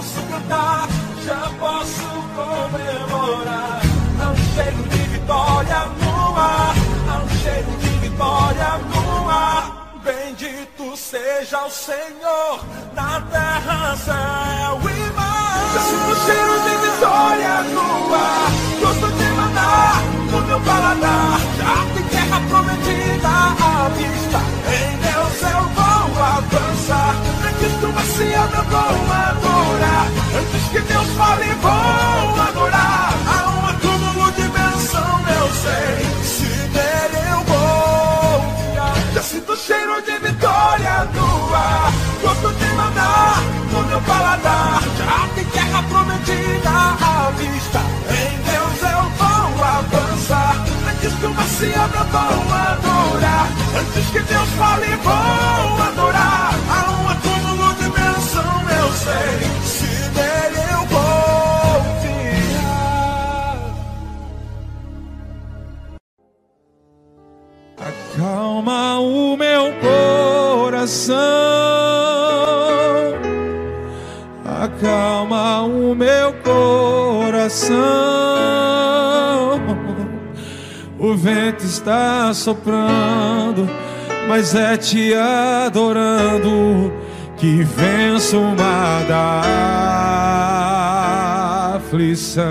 posso 0.01 0.21
cantar 0.23 0.87
já 1.23 1.51
posso 1.59 2.01
comemorar 2.35 3.81
há 4.19 4.29
um 4.31 4.55
cheiro 4.55 4.83
de 4.89 4.97
vitória 4.97 5.85
no 6.01 6.35
ar 6.35 6.75
há 7.07 7.23
um 7.23 7.29
cheiro 7.43 7.71
de 7.79 7.89
vitória 7.99 8.77
no 8.93 9.29
ar 9.29 9.77
Bendito 10.03 10.97
seja 10.97 11.63
o 11.63 11.69
Senhor 11.69 12.65
na 12.95 13.21
terra, 13.21 13.95
céu 13.97 14.79
e 14.81 15.13
mar. 15.13 15.71
Já 15.75 15.81
sinto 15.81 16.15
cheiro 16.25 16.59
de 16.63 16.75
vitória 16.87 17.61
no 17.61 18.15
ar. 18.15 18.51
Gosto 18.79 19.15
de 19.15 19.25
mandar 19.25 20.01
no 20.31 20.41
meu 20.41 20.59
paladar. 20.61 21.39
Já 21.59 21.93
tem 21.93 22.03
terra 22.05 22.41
prometida 22.49 23.27
à 23.27 23.89
vista. 23.89 24.39
Em 24.73 24.97
Deus 24.97 25.53
eu 25.53 25.69
vou 25.69 26.23
avançar. 26.23 27.40
Do 27.61 27.93
mar 27.93 28.03
se 28.05 28.33
abra, 28.33 28.61
vou 28.63 28.79
adorar. 28.79 30.07
Antes 30.39 30.63
que 30.71 30.79
Deus 30.79 31.07
fale, 31.17 31.45
vou 31.61 32.41
adorar. 32.41 33.13
Há 33.27 33.49
um 33.49 33.65
acúmulo 33.67 34.31
de 34.31 34.47
bênção, 34.47 35.21
eu 35.37 35.47
sei. 35.63 35.93
Se 36.23 36.49
nele 36.73 37.21
eu 37.31 37.41
vou. 37.45 39.13
Já 39.13 39.21
sinto 39.21 39.53
o 39.53 39.57
cheiro 39.57 40.01
de 40.01 40.17
vitória 40.27 41.07
no 41.13 41.55
ar. 41.55 41.91
Gosto 42.21 42.51
de 42.53 42.65
mandar 42.73 43.41
no 43.71 43.83
meu 43.83 44.01
paladar. 44.01 44.81
Já 44.97 45.27
tem 45.35 45.45
terra 45.45 45.83
prometida 45.83 46.69
à 46.69 47.31
vista. 47.37 47.79
Em 48.09 48.37
Deus 48.51 48.91
eu 48.91 49.03
vou 49.19 49.63
avançar. 49.63 50.55
Antes 50.89 51.13
que 51.13 51.25
o 51.25 51.33
mar 51.33 51.47
se 51.47 51.73
abra, 51.75 52.03
vou 52.05 52.53
adorar. 52.53 53.47
Antes 53.79 54.05
que 54.11 54.19
Deus 54.19 54.49
fale, 54.57 54.95
vou 55.03 55.83
adorar. 55.83 56.70
Se 59.01 59.87
nele 60.13 60.61
eu 60.71 60.85
vou 60.85 61.81
fiar. 62.01 63.57
Acalma 67.79 68.99
o 68.99 69.35
meu 69.35 69.73
coração, 69.81 71.15
acalma 74.45 75.63
o 75.63 75.95
meu 75.95 76.33
coração. 76.43 77.71
O 80.99 81.15
vento 81.15 81.65
está 81.65 82.31
soprando, 82.35 83.67
mas 84.27 84.53
é 84.53 84.77
te 84.77 85.15
adorando 85.15 86.93
que 87.41 87.63
venço 87.63 88.39
o 88.39 88.55
mar 88.55 89.03
da 89.05 89.41
aflição. 91.75 92.45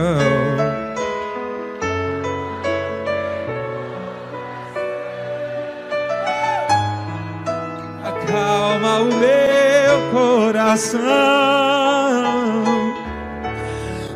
acalma 8.04 8.98
o 9.02 9.14
meu 9.14 10.10
coração. 10.10 11.00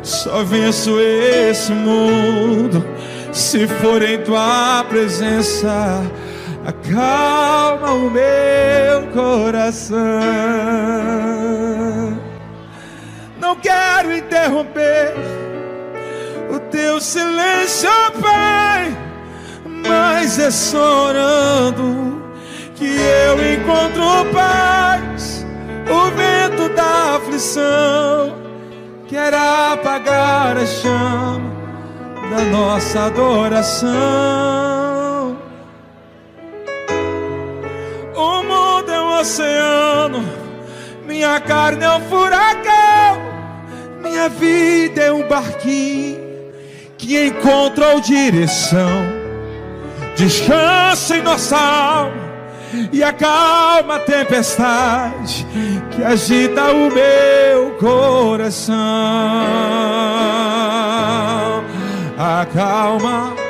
Só 0.03 0.43
venço 0.43 0.99
esse 0.99 1.71
mundo 1.71 2.85
se 3.31 3.65
for 3.65 4.03
em 4.03 4.17
tua 4.17 4.83
presença 4.89 6.03
acalma 6.65 7.91
o 7.91 8.09
meu 8.09 9.07
coração. 9.13 9.97
Não 13.39 13.55
quero 13.57 14.15
interromper 14.15 15.13
o 16.49 16.59
teu 16.71 16.99
silêncio, 16.99 17.89
Pai, 18.19 18.97
mas 19.87 20.39
é 20.39 20.49
chorando 20.49 22.23
que 22.75 22.85
eu 22.85 23.53
encontro 23.53 24.33
paz. 24.33 25.45
O 25.87 26.09
vento 26.11 26.69
da 26.75 27.15
aflição 27.17 28.35
quer 29.07 29.33
apagar 29.33 30.57
a 30.57 30.65
chama 30.65 31.53
da 32.31 32.43
nossa 32.45 33.05
adoração. 33.05 34.64
Minha 41.25 41.39
carne 41.39 41.83
é 41.83 41.89
um 41.89 42.01
furacão, 42.01 43.17
minha 44.03 44.29
vida 44.29 45.01
é 45.01 45.11
um 45.11 45.27
barquinho 45.27 46.19
que 46.99 47.25
encontra 47.25 47.99
direção. 47.99 49.03
Descansa 50.15 51.17
em 51.17 51.23
nossa 51.23 51.57
alma 51.57 52.13
e 52.93 53.03
acalma 53.03 53.95
a 53.95 53.99
tempestade 54.01 55.47
que 55.89 56.03
agita 56.03 56.71
o 56.71 56.91
meu 56.91 57.71
coração. 57.79 58.75
Acalma 62.19 63.44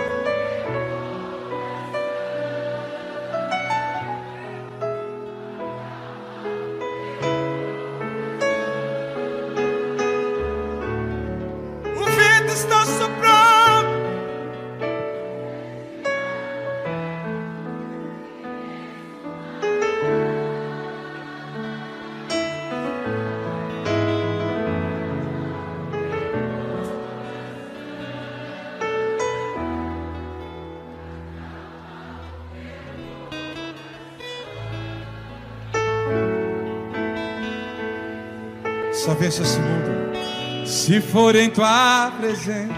for 41.16 41.34
em 41.34 41.50
tua 41.50 42.12
presença. 42.20 42.74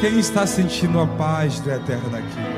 Quem 0.00 0.18
está 0.18 0.46
sentindo 0.46 0.98
a 0.98 1.06
paz 1.06 1.60
do 1.60 1.70
eterno 1.70 2.16
aqui? 2.16 2.57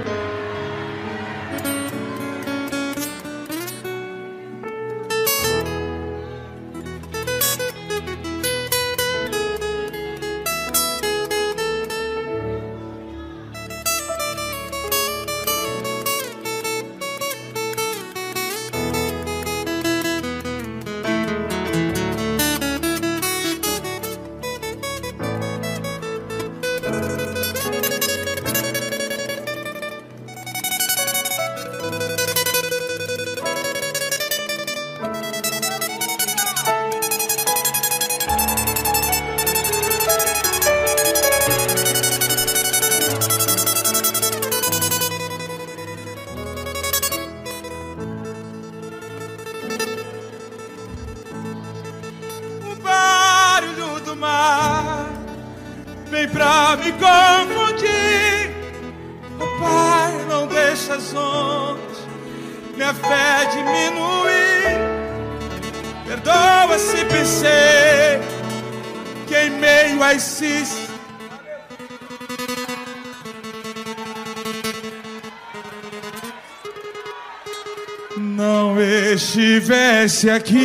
Se 80.21 80.29
aqui 80.29 80.60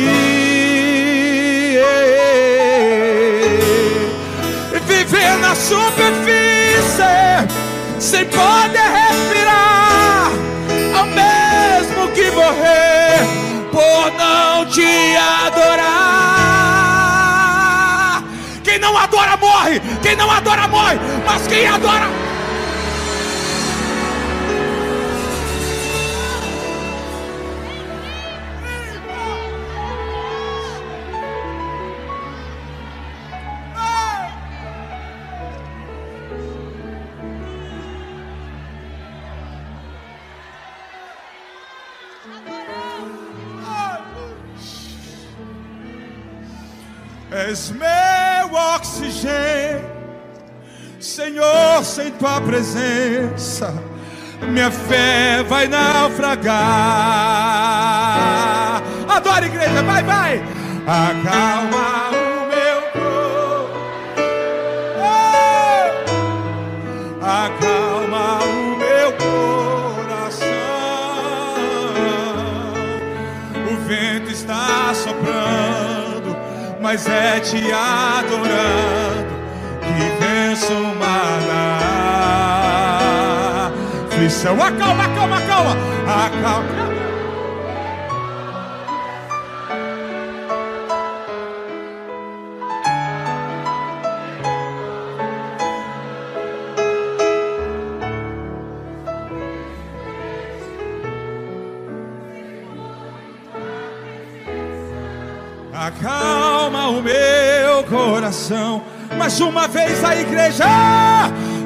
acalma 105.86 106.88
o 106.88 107.00
meu 107.00 107.84
coração. 107.84 108.82
Mais 109.16 109.40
uma 109.40 109.68
vez 109.68 110.02
a 110.02 110.16
igreja, 110.16 110.64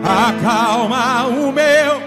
acalma 0.04 1.26
o 1.26 1.50
meu 1.50 1.99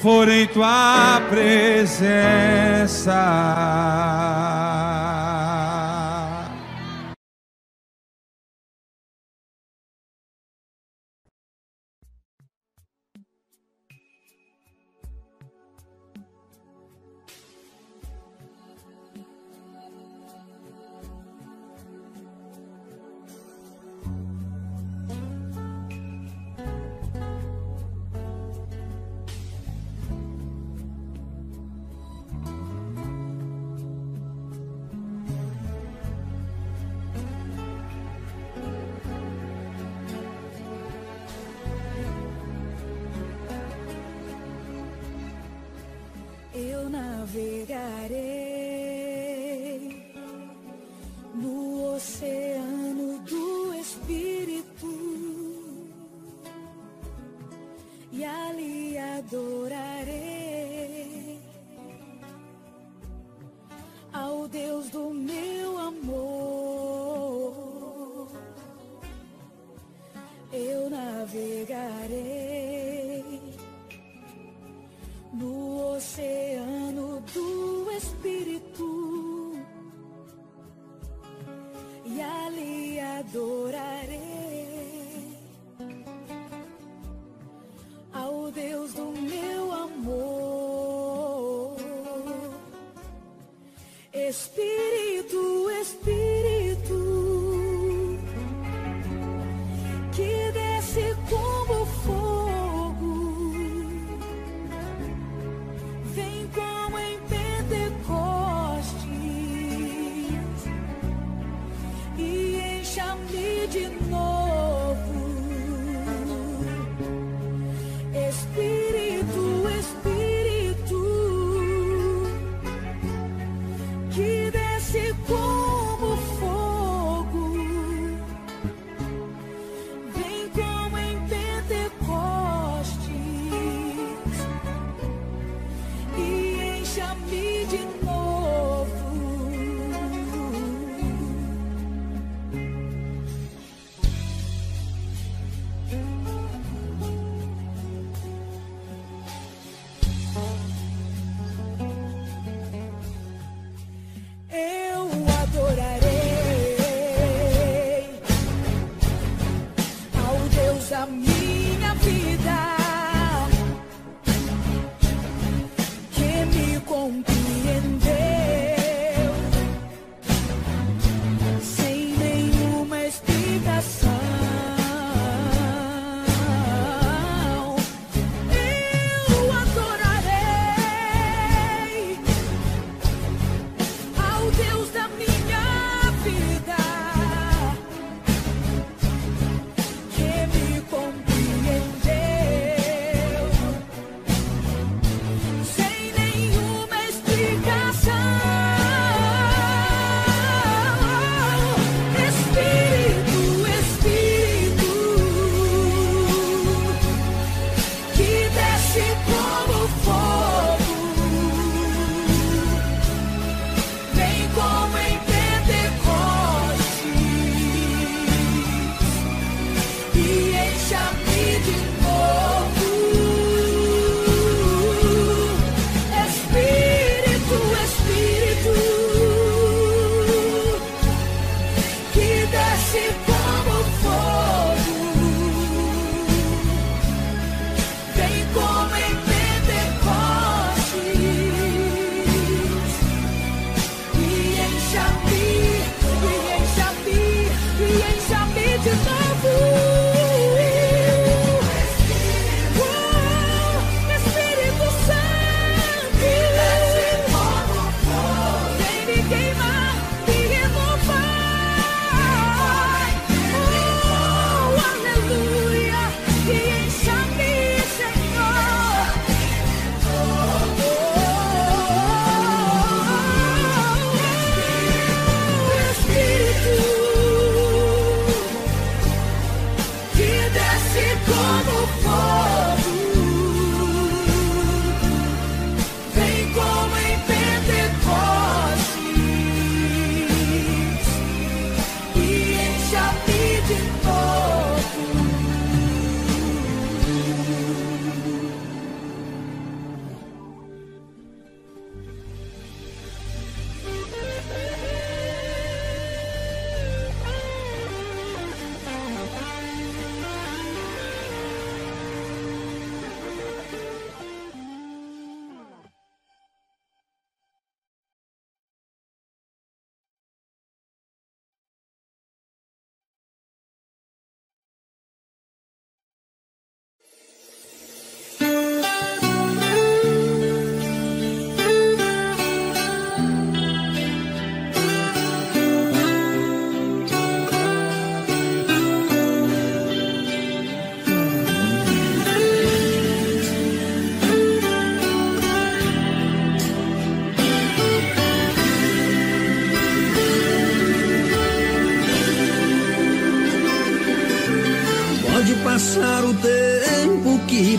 for 0.00 0.28
em 0.28 0.46
tua 0.46 1.20
presença. 1.28 2.08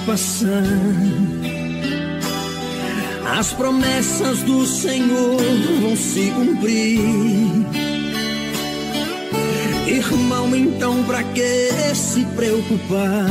Passar. 0.09 0.63
As 3.37 3.53
promessas 3.53 4.39
do 4.39 4.65
Senhor 4.65 5.39
vão 5.81 5.95
se 5.95 6.31
cumprir. 6.31 6.99
Irmão, 9.87 10.55
então 10.55 11.03
pra 11.03 11.21
que 11.21 11.93
se 11.93 12.25
preocupar? 12.35 13.29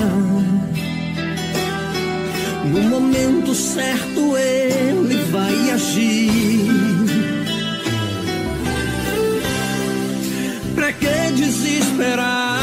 No 2.72 2.82
momento 2.82 3.52
certo 3.56 4.36
ele 4.36 5.16
vai 5.32 5.70
agir. 5.72 6.70
Pra 10.76 10.92
que 10.92 11.32
desesperar 11.34 12.56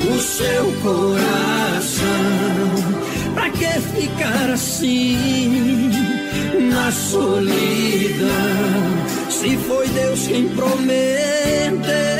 o 0.00 0.18
seu 0.18 0.72
coração? 0.82 1.49
Ficar 3.94 4.50
assim 4.50 5.90
na 6.72 6.90
solidão? 6.92 7.50
Se 9.30 9.56
foi 9.56 9.88
Deus 9.88 10.26
quem 10.26 10.48
prometeu. 10.50 12.19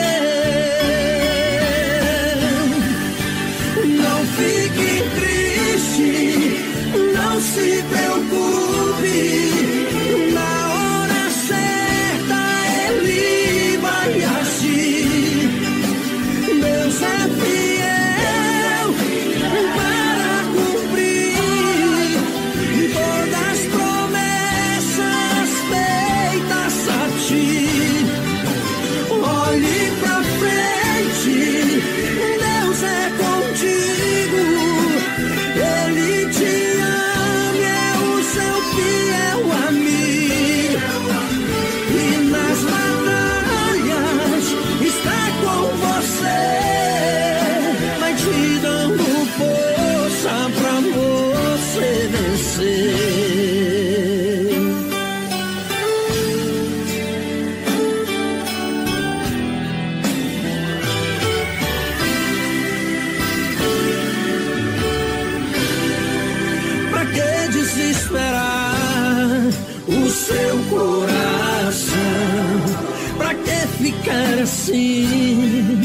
Ficar 73.91 74.39
assim 74.43 75.81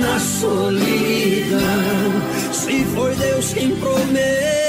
na 0.00 0.18
solidão? 0.18 1.60
Se 2.52 2.84
foi 2.86 3.14
Deus 3.14 3.52
quem 3.52 3.76
prometeu. 3.76 4.59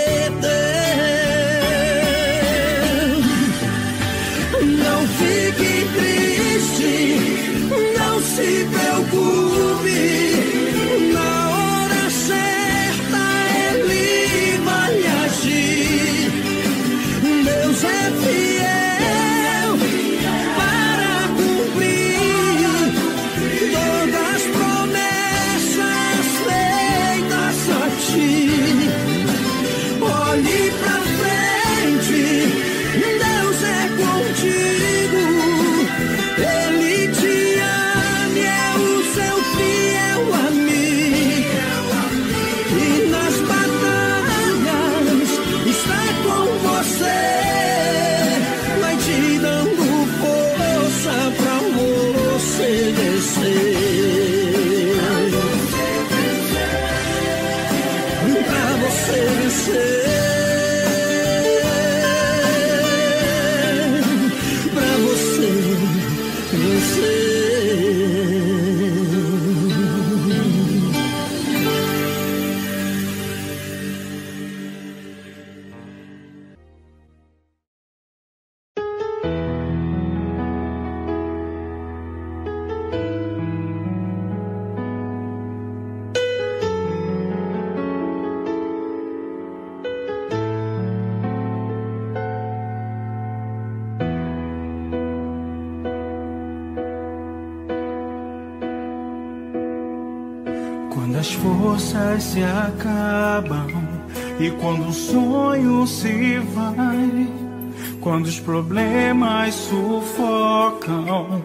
Problemas 108.41 109.55
sufocam 109.55 111.43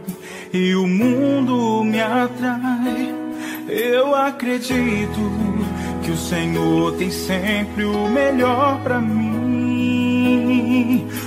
e 0.52 0.74
o 0.74 0.86
mundo 0.86 1.84
me 1.84 2.00
atrai, 2.00 3.14
eu 3.68 4.14
acredito 4.14 5.20
que 6.02 6.10
o 6.10 6.16
Senhor 6.16 6.92
tem 6.94 7.10
sempre 7.10 7.84
o 7.84 8.08
melhor 8.08 8.80
pra 8.82 8.98
mim. 9.00 9.36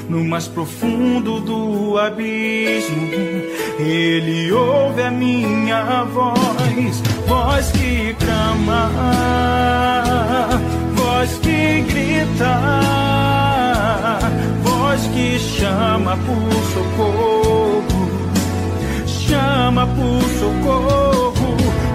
No 0.09 0.23
mais 0.23 0.47
profundo 0.47 1.39
do 1.39 1.97
abismo, 1.99 3.11
Ele 3.77 4.51
ouve 4.51 5.03
a 5.03 5.11
minha 5.11 6.03
voz, 6.05 7.01
voz 7.27 7.71
que 7.71 8.15
clama, 8.15 8.89
voz 10.95 11.37
que 11.39 11.81
grita, 11.81 12.59
voz 14.89 15.07
que 15.13 15.37
chama 15.37 16.17
por 16.17 16.51
socorro, 16.73 17.83
chama 19.05 19.85
por 19.85 20.23
socorro, 20.39 21.33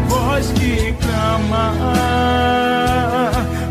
voz 0.09 0.47
que 0.59 0.95
clama, 1.01 1.73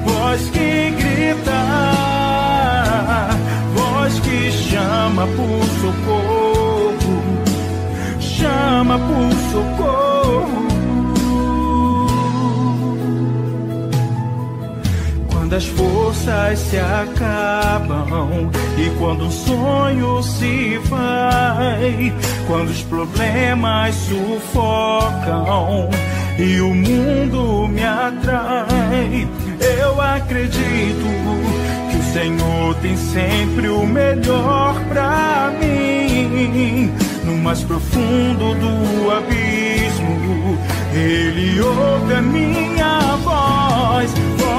voz 0.06 0.42
que 0.52 0.92
grita, 0.92 1.62
voz 3.76 4.20
que 4.20 4.52
chama 4.52 5.26
por 5.38 5.64
socorro, 5.82 6.94
chama 8.20 8.98
por 9.00 9.32
socorro. 9.52 10.13
Quando 15.54 15.62
as 15.62 15.66
forças 15.68 16.60
se 16.60 16.78
acabam 16.80 18.50
e 18.76 18.90
quando 18.98 19.28
o 19.28 19.32
sonho 19.32 20.24
se 20.24 20.80
vai, 20.86 22.12
quando 22.48 22.70
os 22.70 22.82
problemas 22.82 23.94
sufocam 23.94 25.92
e 26.40 26.60
o 26.60 26.74
mundo 26.74 27.68
me 27.68 27.84
atrai, 27.84 29.28
Eu 29.80 30.02
acredito 30.02 31.06
que 31.92 31.98
o 31.98 32.14
Senhor 32.14 32.74
tem 32.82 32.98
sempre 32.98 33.68
o 33.68 33.86
melhor 33.86 34.74
pra 34.90 35.52
mim. 35.62 36.92
No 37.26 37.38
mais 37.38 37.60
profundo 37.64 38.56
do 38.56 39.12
abismo, 39.12 40.58
Ele 40.96 41.62
ouve 41.62 42.14
a 42.16 42.22
minha 42.24 43.18
voz, 43.18 44.12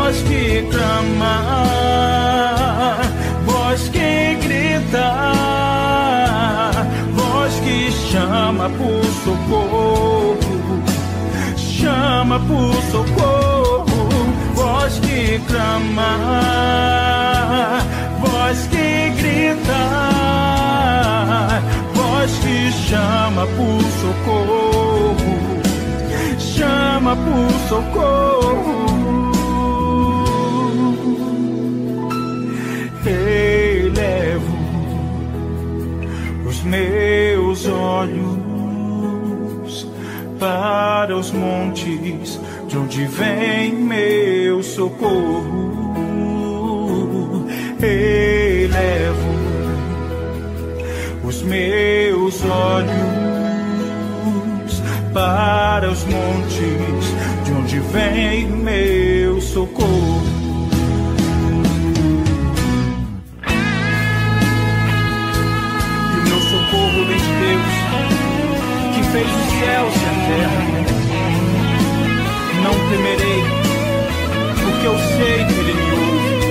voz 0.04 0.22
que 0.24 0.68
clama, 0.70 1.34
voz 3.46 3.88
que 3.88 4.38
grita, 4.42 5.08
voz 7.12 7.54
que 7.64 7.90
chama 8.10 8.68
por 8.68 9.04
socorro, 9.24 10.36
chama 11.56 12.38
por 12.40 12.74
socorro 12.92 14.06
voz 14.54 15.00
que 15.00 15.40
clama, 15.48 16.12
voz 18.20 18.58
que 18.70 19.10
grita, 19.20 19.82
voz 21.94 22.30
que 22.42 22.70
chama 22.88 23.46
por 23.56 23.82
socorro, 24.02 25.16
chama 26.38 27.16
por 27.16 27.50
socorro. 27.70 28.93
Meus 36.74 37.66
olhos 37.68 38.14
para 40.40 41.16
os 41.16 41.30
montes 41.30 42.40
de 42.66 42.76
onde 42.76 43.06
vem 43.06 43.72
meu 43.74 44.60
socorro? 44.62 45.84
Elevo 47.80 49.34
os 51.22 51.42
meus 51.42 52.42
olhos 52.44 52.94
para 55.12 55.90
os 55.90 56.04
montes, 56.04 57.14
de 57.44 57.52
onde 57.52 57.78
vem 57.78 58.46
meu 58.48 59.40
socorro? 59.40 60.33
Vem 67.06 67.18
de 67.18 67.32
Deus, 67.42 67.72
que 68.94 69.02
fez 69.12 69.26
os 69.26 69.48
céus 69.58 69.94
e 69.94 70.06
a 70.06 70.14
terra 70.28 70.74
não 72.64 72.72
temerei, 72.88 73.42
porque 74.64 74.86
eu 74.86 74.98
sei 74.98 75.44
que 75.44 75.52
Ele 75.60 75.74
me 75.74 75.90
ouve. 75.92 76.43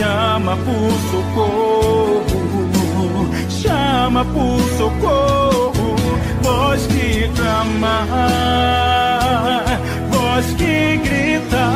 Chama 0.00 0.56
por 0.56 0.92
socorro 1.10 2.40
chama 3.62 4.24
por 4.24 4.60
socorro, 4.78 5.96
voz 6.42 6.86
que 6.86 7.30
clama, 7.36 8.06
voz 10.10 10.46
que 10.56 10.96
grita, 11.04 11.66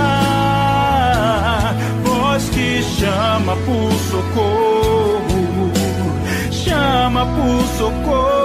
voz 2.04 2.44
que 2.50 2.82
chama 2.98 3.54
por 3.66 3.92
socorro, 4.10 5.70
chama 6.50 7.26
por 7.26 7.62
socorro. 7.78 8.43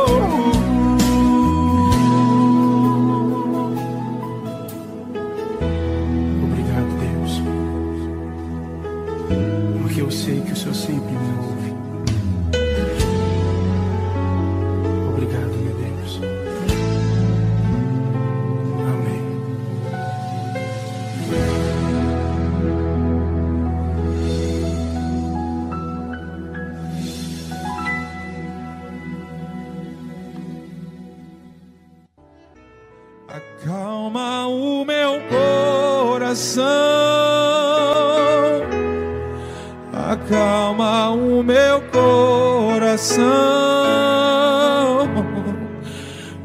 Coração. 43.00 43.30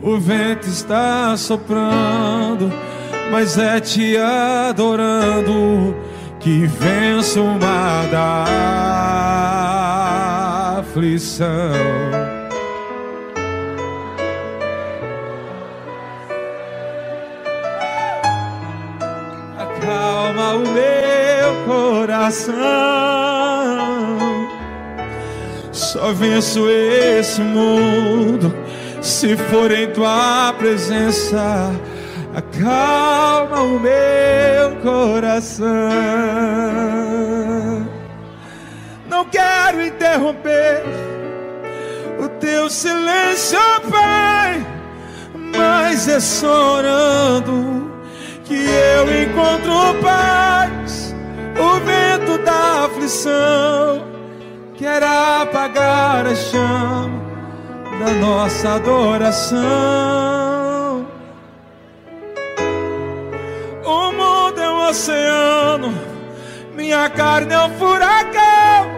O 0.00 0.18
vento 0.20 0.68
está 0.68 1.36
soprando, 1.36 2.72
mas 3.32 3.58
é 3.58 3.80
te 3.80 4.16
adorando 4.16 5.96
que 6.38 6.66
venço 6.66 7.42
o 7.42 7.58
mar 7.58 8.06
da 8.08 8.44
aflição. 10.78 11.48
acalma 19.58 20.54
o 20.54 20.60
meu 20.60 21.64
coração. 21.66 23.23
Só 25.94 26.12
venço 26.12 26.68
esse 26.68 27.40
mundo 27.40 28.52
se 29.00 29.36
for 29.36 29.70
em 29.70 29.88
tua 29.92 30.52
presença. 30.58 31.70
Acalma 32.34 33.60
o 33.62 33.78
meu 33.78 34.74
coração. 34.82 35.68
Não 39.08 39.24
quero 39.26 39.86
interromper 39.86 40.82
o 42.18 42.28
teu 42.40 42.68
silêncio, 42.68 43.60
Pai, 43.88 44.66
mas 45.56 46.08
é 46.08 46.18
só 46.18 46.78
orando 46.78 47.88
que 48.42 48.56
eu 48.56 49.22
encontro 49.22 50.02
paz. 50.02 51.14
O 51.56 51.78
vento 51.78 52.44
da 52.44 52.86
aflição 52.86 54.13
quer 54.76 55.02
apagar 55.02 56.26
a 56.26 56.34
chama 56.34 57.22
da 57.98 58.12
nossa 58.14 58.74
adoração. 58.74 59.62
O 63.84 64.12
mundo 64.12 64.60
é 64.60 64.70
um 64.70 64.88
oceano, 64.88 65.94
minha 66.74 67.08
carne 67.08 67.54
é 67.54 67.60
um 67.60 67.70
furacão, 67.78 68.90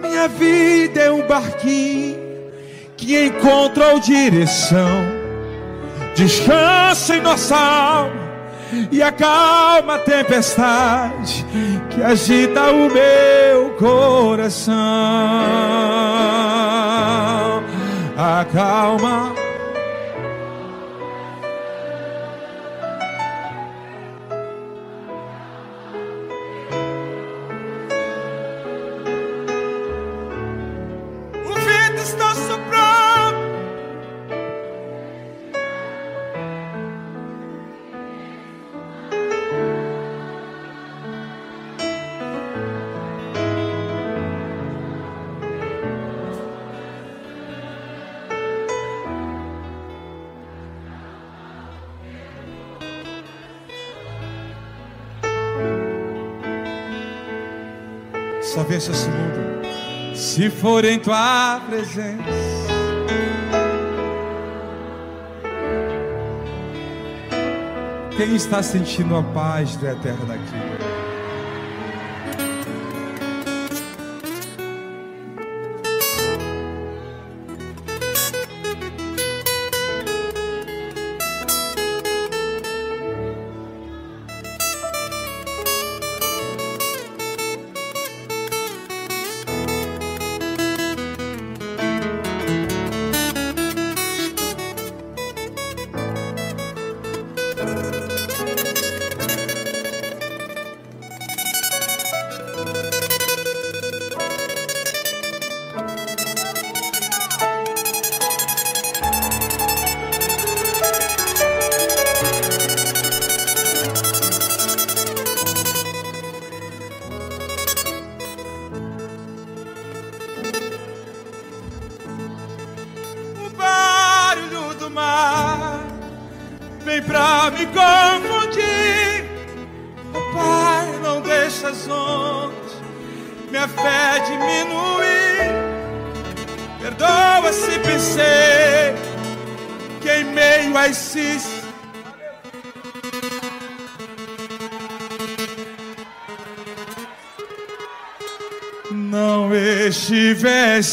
minha 0.00 0.28
vida 0.28 1.00
é 1.00 1.10
um 1.10 1.26
barquinho 1.26 2.18
que 2.96 3.26
encontrou 3.26 4.00
direção. 4.00 5.24
Descansa 6.14 7.16
em 7.16 7.20
nossa 7.20 7.56
alma 7.56 8.23
e 8.90 9.02
acalma 9.02 9.96
a 9.96 9.98
tempestade 9.98 11.44
que 11.90 12.02
agita 12.02 12.70
o 12.70 12.90
meu 12.90 13.70
coração. 13.78 14.74
Acalma. 18.16 19.43
Esse 58.74 59.08
mundo 59.08 59.44
se 60.14 60.48
for 60.48 60.84
em 60.84 60.98
tua 60.98 61.60
presença. 61.68 62.22
Quem 68.16 68.36
está 68.36 68.62
sentindo 68.62 69.16
a 69.16 69.22
paz 69.22 69.76
do 69.76 69.88
eterno 69.88 70.32
aqui? 70.32 70.73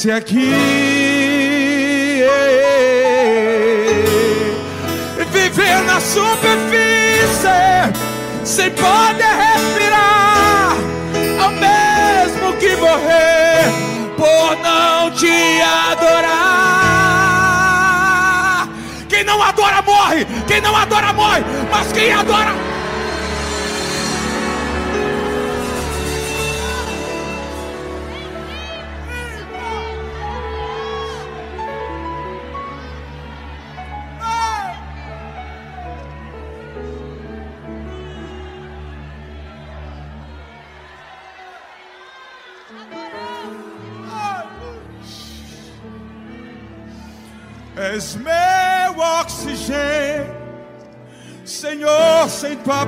Estivesse 0.02 0.12
aqui. 0.12 0.52
Viver 5.32 5.84
na 5.86 6.00
superfície 6.00 7.48
sem 8.44 8.72
poder 8.72 9.24
respirar, 9.24 10.76
ao 11.40 11.52
mesmo 11.52 12.54
que 12.58 12.76
morrer 12.78 13.72
por 14.18 14.58
não 14.62 15.12
te 15.12 15.62
adorar. 15.92 16.32
Quem 19.08 19.24
não 19.24 19.42
adora 19.42 19.82
morre, 19.82 20.26
quem 20.48 20.62
não 20.62 20.76
adora 20.76 21.14
morre, 21.14 21.44
mas 21.70 21.92
quem 21.92 22.12
adora 22.12 22.54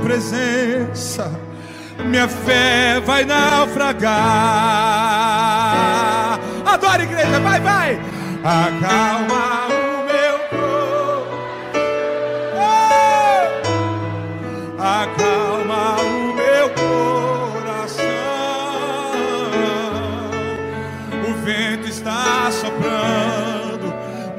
presença, 0.03 1.31
minha 2.05 2.27
fé 2.27 2.99
vai 3.05 3.23
naufragar. 3.23 4.11
Adora, 6.65 7.03
igreja, 7.03 7.39
vai, 7.39 7.59
vai. 7.59 7.99
Acalma 8.43 9.67
o 9.67 10.03
meu 10.05 10.39
corpo, 10.49 11.37
oh! 14.77 14.81
acalma 14.81 15.95
o 16.01 16.35
meu 16.35 16.69
coração. 16.69 18.03
O 21.29 21.33
vento 21.45 21.87
está 21.87 22.51
soprando 22.51 23.33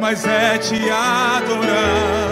mas 0.05 0.27
é 0.27 0.59
te 0.59 0.91
adorando 0.91 2.23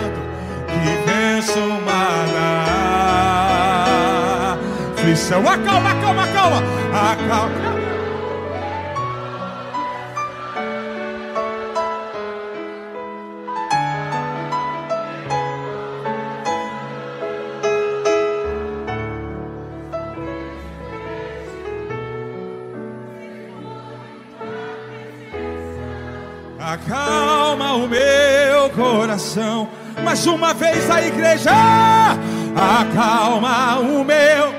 Acalma, 5.33 5.93
acalma, 5.93 6.25
acalma, 6.25 6.63
acalma. 6.93 7.83
acalma 26.61 27.73
o 27.75 27.89
meu 27.89 28.71
coração. 28.71 29.69
Mais 30.05 30.27
uma 30.27 30.53
vez 30.53 30.91
a 30.91 31.03
igreja, 31.03 31.53
acalma 32.55 33.79
o 33.79 34.05
meu. 34.05 34.52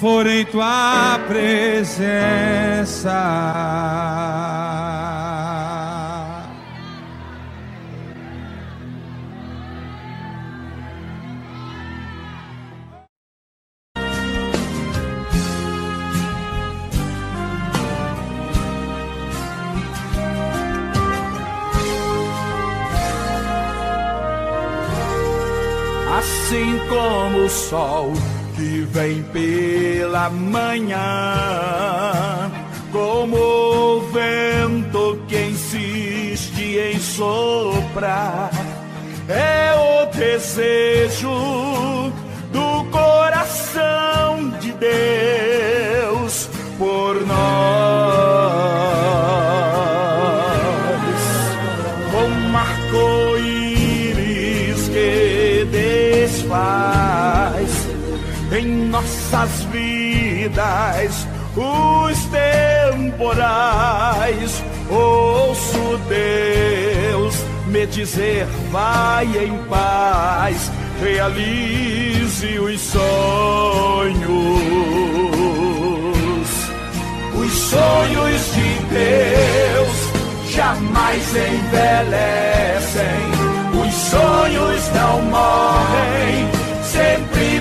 For 0.00 0.26
em 0.26 0.44
tua 0.44 1.18
presença. 1.26 3.12
assim 26.18 26.78
como 26.88 27.44
o 27.44 27.50
sol 27.50 28.12
vem 28.86 29.22
pela 29.24 30.30
manhã, 30.30 31.00
como 32.92 33.36
o 33.36 34.00
vento 34.10 35.18
que 35.28 35.36
insiste 35.36 36.78
em 36.78 36.98
soprar, 36.98 38.50
é 39.28 39.74
o 39.74 40.06
desejo 40.16 42.12
do 42.52 42.84
coração 42.90 44.50
de 44.60 44.72
Deus 44.72 46.48
por 46.78 47.20
nós, 47.26 47.36
como 52.12 52.56
arco-íris 52.56 53.68
que 54.88 55.66
desfaz 55.70 56.95
em 58.52 58.88
nossas 58.88 59.64
vidas 59.72 61.26
os 61.56 62.18
temporais. 63.16 64.62
Ouço 64.90 65.98
Deus 66.08 67.34
me 67.66 67.86
dizer: 67.86 68.46
vai 68.70 69.26
em 69.26 69.56
paz, 69.68 70.70
realize 71.00 72.58
os 72.58 72.80
sonhos. 72.80 73.06
Os 77.34 77.52
sonhos 77.52 78.54
de 78.54 78.78
Deus 78.90 79.96
jamais 80.50 81.28
envelhecem, 81.36 83.02
os 83.86 83.94
sonhos 83.94 84.90
não 84.94 85.22
morrem, 85.22 86.48
sempre 86.82 87.60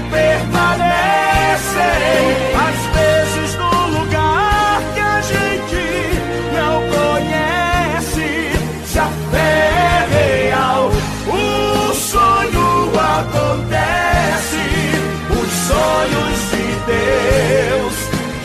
Deus 16.86 17.96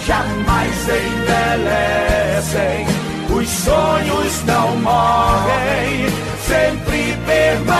jamais 0.06 0.88
envelhecem. 0.88 2.86
Os 3.30 3.48
sonhos 3.48 4.44
não 4.44 4.76
morrem, 4.78 6.08
sempre 6.46 7.16
permanecem. 7.26 7.70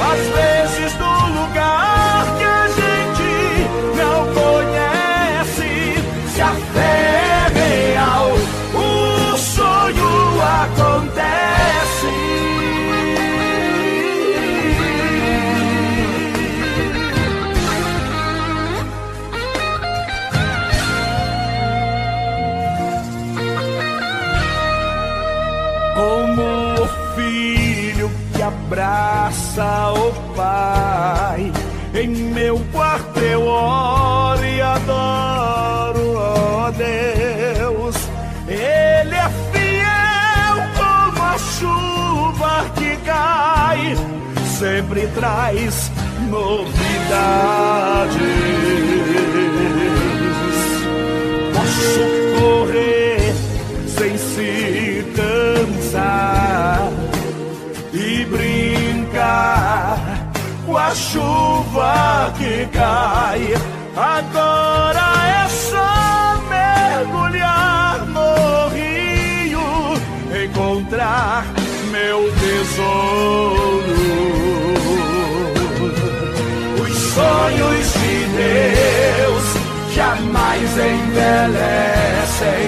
Às 0.00 0.20
vezes 0.34 0.94
no 0.98 1.17
abraça 28.68 29.92
o 29.94 30.12
pai. 30.34 31.50
Em 31.94 32.08
meu 32.08 32.60
quarto 32.70 33.18
eu 33.18 33.46
oro 33.46 34.44
e 34.44 34.60
adoro, 34.60 36.14
ó 36.14 36.70
Deus. 36.70 37.96
Ele 38.46 39.14
é 39.14 39.30
fiel 39.52 40.56
como 40.76 41.22
a 41.22 41.38
chuva 41.38 42.66
que 42.76 42.96
cai, 43.06 43.96
sempre 44.58 45.06
traz 45.08 45.90
novidades. 46.28 46.98
Posso 51.54 52.04
correr 52.38 53.34
sem 53.86 54.18
se 54.18 55.04
cansar 55.16 56.47
a 60.76 60.94
chuva 60.94 62.32
que 62.36 62.66
cai. 62.72 63.54
Agora 63.96 65.06
é 65.44 65.48
só 65.48 66.40
mergulhar 66.48 68.06
no 68.06 68.68
rio, 68.68 69.66
encontrar 70.44 71.44
meu 71.90 72.32
tesouro. 72.34 73.98
Os 76.82 76.96
sonhos 76.96 77.92
de 77.94 78.16
Deus 78.36 79.46
jamais 79.94 80.70
envelhecem. 80.70 82.64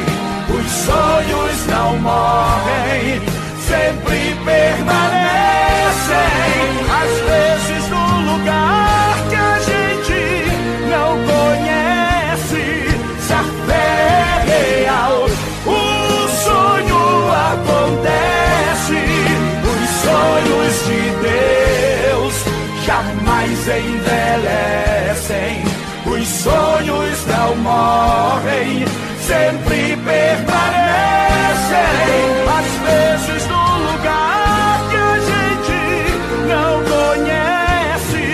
Os 0.48 0.68
sonhos 0.84 1.66
não 1.68 1.96
morrem, 1.98 3.20
sempre 3.68 4.36
permanecem. 4.44 5.30
Às 7.02 7.12
vezes 7.30 7.79
jamais 23.60 23.68
envelhecem. 23.68 25.62
Os 26.06 26.26
sonhos 26.26 27.26
não 27.26 27.56
morrem, 27.56 28.86
sempre 29.20 29.96
permanecem. 29.96 30.40
Às 32.48 32.66
vezes 32.86 33.46
no 33.48 33.78
lugar 33.78 34.88
que 34.88 34.96
a 34.96 35.18
gente 35.20 35.80
não 36.48 36.72
conhece, 36.84 38.26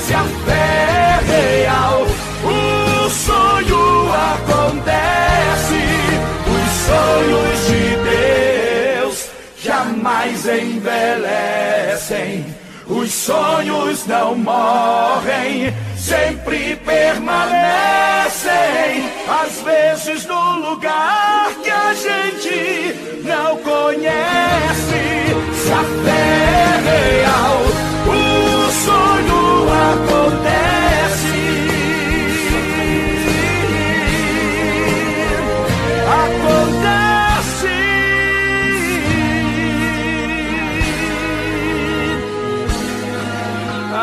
se 0.00 0.12
a 0.14 0.24
fé 0.46 0.78
é 0.96 1.64
real, 1.64 2.06
o 2.44 3.10
sonho 3.10 3.84
acontece. 4.32 5.82
Os 6.46 6.70
sonhos 6.86 7.58
de 7.66 7.84
Deus 8.96 9.16
jamais 9.62 10.40
envelhecem. 10.46 11.00
Os 12.90 13.12
sonhos 13.12 14.04
não 14.06 14.34
morrem, 14.34 15.72
sempre 15.96 16.74
permanecem. 16.84 17.30
Às 19.28 19.62
vezes 19.62 20.26
no 20.26 20.70
lugar 20.70 21.52
que 21.62 21.70
a 21.70 21.94
gente 21.94 22.94
não 23.22 23.56
conhece. 23.58 24.10
Se 25.54 25.72
a 25.72 25.84
fé 26.04 26.50
é 26.50 27.22
real, 27.22 27.62
o 28.08 28.70
sonho 28.72 29.68
acontece. 29.92 30.89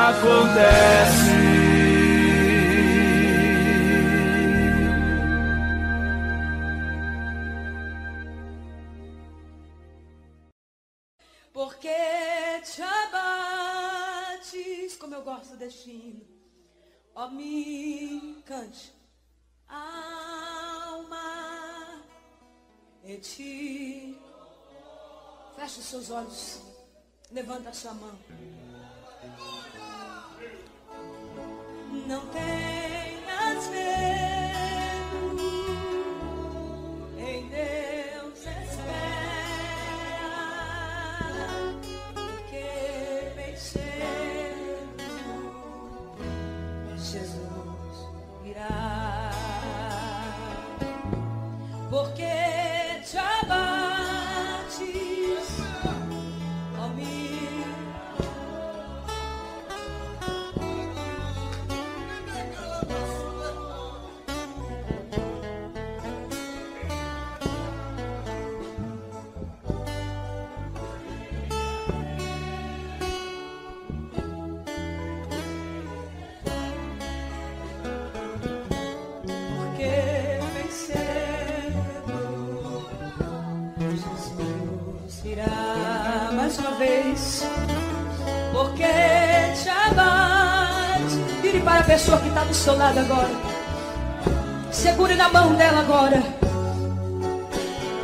Acontece. 0.07 1.31
Porque 11.51 11.89
te 12.63 12.81
abates, 12.81 13.75
como 14.97 15.15
eu 15.15 15.23
gosto 15.23 15.57
deste 15.57 15.91
hino. 15.91 16.25
Ó, 17.13 17.29
me 17.29 18.41
cante, 18.45 18.93
alma, 19.67 21.21
e 23.03 23.17
ti. 23.17 24.17
Feche 25.57 25.79
os 25.79 25.85
seus 25.85 26.09
olhos, 26.11 26.61
levanta 27.29 27.71
a 27.71 27.73
sua 27.73 27.93
mão. 27.93 28.17
Não 32.05 32.21
tenhas 32.27 33.67
medo, 33.69 34.16
do 92.47 92.53
seu 92.53 92.75
lado 92.75 92.99
agora. 92.99 93.29
Segure 94.71 95.15
na 95.15 95.29
mão 95.29 95.55
dela 95.55 95.79
agora. 95.79 96.23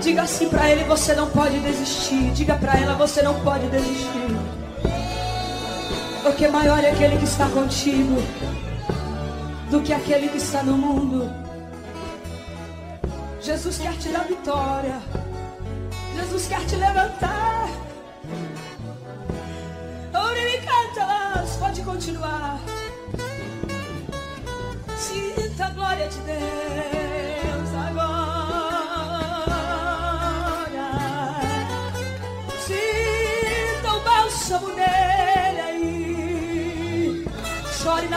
Diga 0.02 0.24
assim 0.24 0.50
para 0.50 0.70
ele: 0.70 0.84
você 0.84 1.14
não 1.14 1.30
pode 1.30 1.60
desistir. 1.60 2.32
Diga 2.32 2.56
para 2.56 2.78
ela: 2.78 2.94
você 2.96 3.22
não 3.22 3.40
pode 3.42 3.68
desistir. 3.68 4.38
Porque 6.24 6.48
maior 6.48 6.84
é 6.84 6.92
aquele 6.92 7.18
que 7.18 7.26
está 7.26 7.48
contigo 7.50 8.22
do 9.70 9.82
que 9.82 9.94
aquele 9.94 10.28
que 10.30 10.38
está 10.38 10.64
no 10.64 10.78
mundo. 10.78 11.32
Jesus 13.42 13.78
quer 13.78 13.94
te 13.94 14.10
dar 14.10 14.26
vitória. 14.26 15.02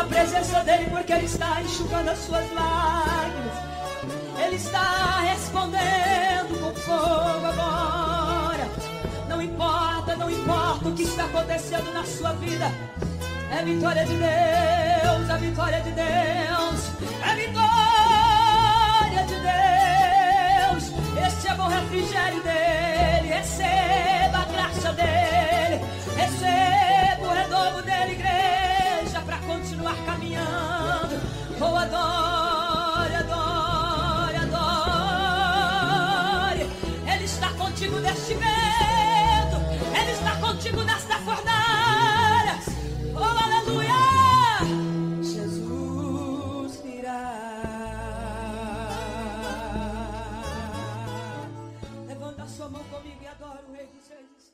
Presença 0.06 0.60
dele, 0.64 0.86
porque 0.90 1.12
ele 1.12 1.26
está 1.26 1.60
enxugando 1.62 2.08
as 2.08 2.18
suas 2.18 2.44
lágrimas. 2.52 3.56
Ele 4.44 4.56
está 4.56 5.20
respondendo 5.20 6.60
com 6.60 6.74
fogo 6.74 7.46
agora. 7.46 8.68
Não 9.28 9.42
importa, 9.42 10.16
não 10.16 10.30
importa 10.30 10.88
o 10.88 10.92
que 10.92 11.02
está 11.02 11.24
acontecendo 11.24 11.92
na 11.92 12.04
sua 12.04 12.32
vida. 12.34 12.70
É 13.50 13.62
vitória 13.64 14.04
de 14.04 14.14
Deus, 14.16 15.30
é 15.30 15.36
vitória 15.38 15.80
de 15.80 15.90
Deus, 15.90 16.90
é 17.22 17.34
vitória 17.36 19.24
de 19.26 19.34
Deus. 19.34 21.26
Este 21.26 21.48
é 21.48 21.54
bom 21.54 21.68
refrigério 21.68 22.42
dele. 22.42 23.28
Receba 23.28 24.38
a 24.38 24.44
graça 24.44 24.92
dele, 24.92 25.80
receba 26.16 27.26
o 27.26 27.34
redondo 27.34 27.82
dele, 27.82 28.12
igreja, 28.12 28.45
Oh, 31.68 31.74
adore, 31.76 33.14
adore, 33.16 34.36
adore. 34.36 34.70
Ele 37.12 37.24
está 37.24 37.50
contigo 37.54 37.98
neste 37.98 38.34
vento, 38.34 39.56
ele 40.00 40.12
está 40.12 40.36
contigo 40.36 40.82
nesta 40.84 41.18
fornalha. 41.18 42.60
Oh, 43.14 43.24
aleluia! 43.44 43.92
Jesus 45.22 46.80
virá. 46.84 47.32
Levanta 52.06 52.42
a 52.44 52.46
sua 52.46 52.68
mão 52.68 52.84
comigo 52.84 53.18
e 53.20 53.26
adora 53.26 53.60
o 53.68 53.72
Rei 53.72 53.86
dos 53.86 54.08
Reis 54.08 54.52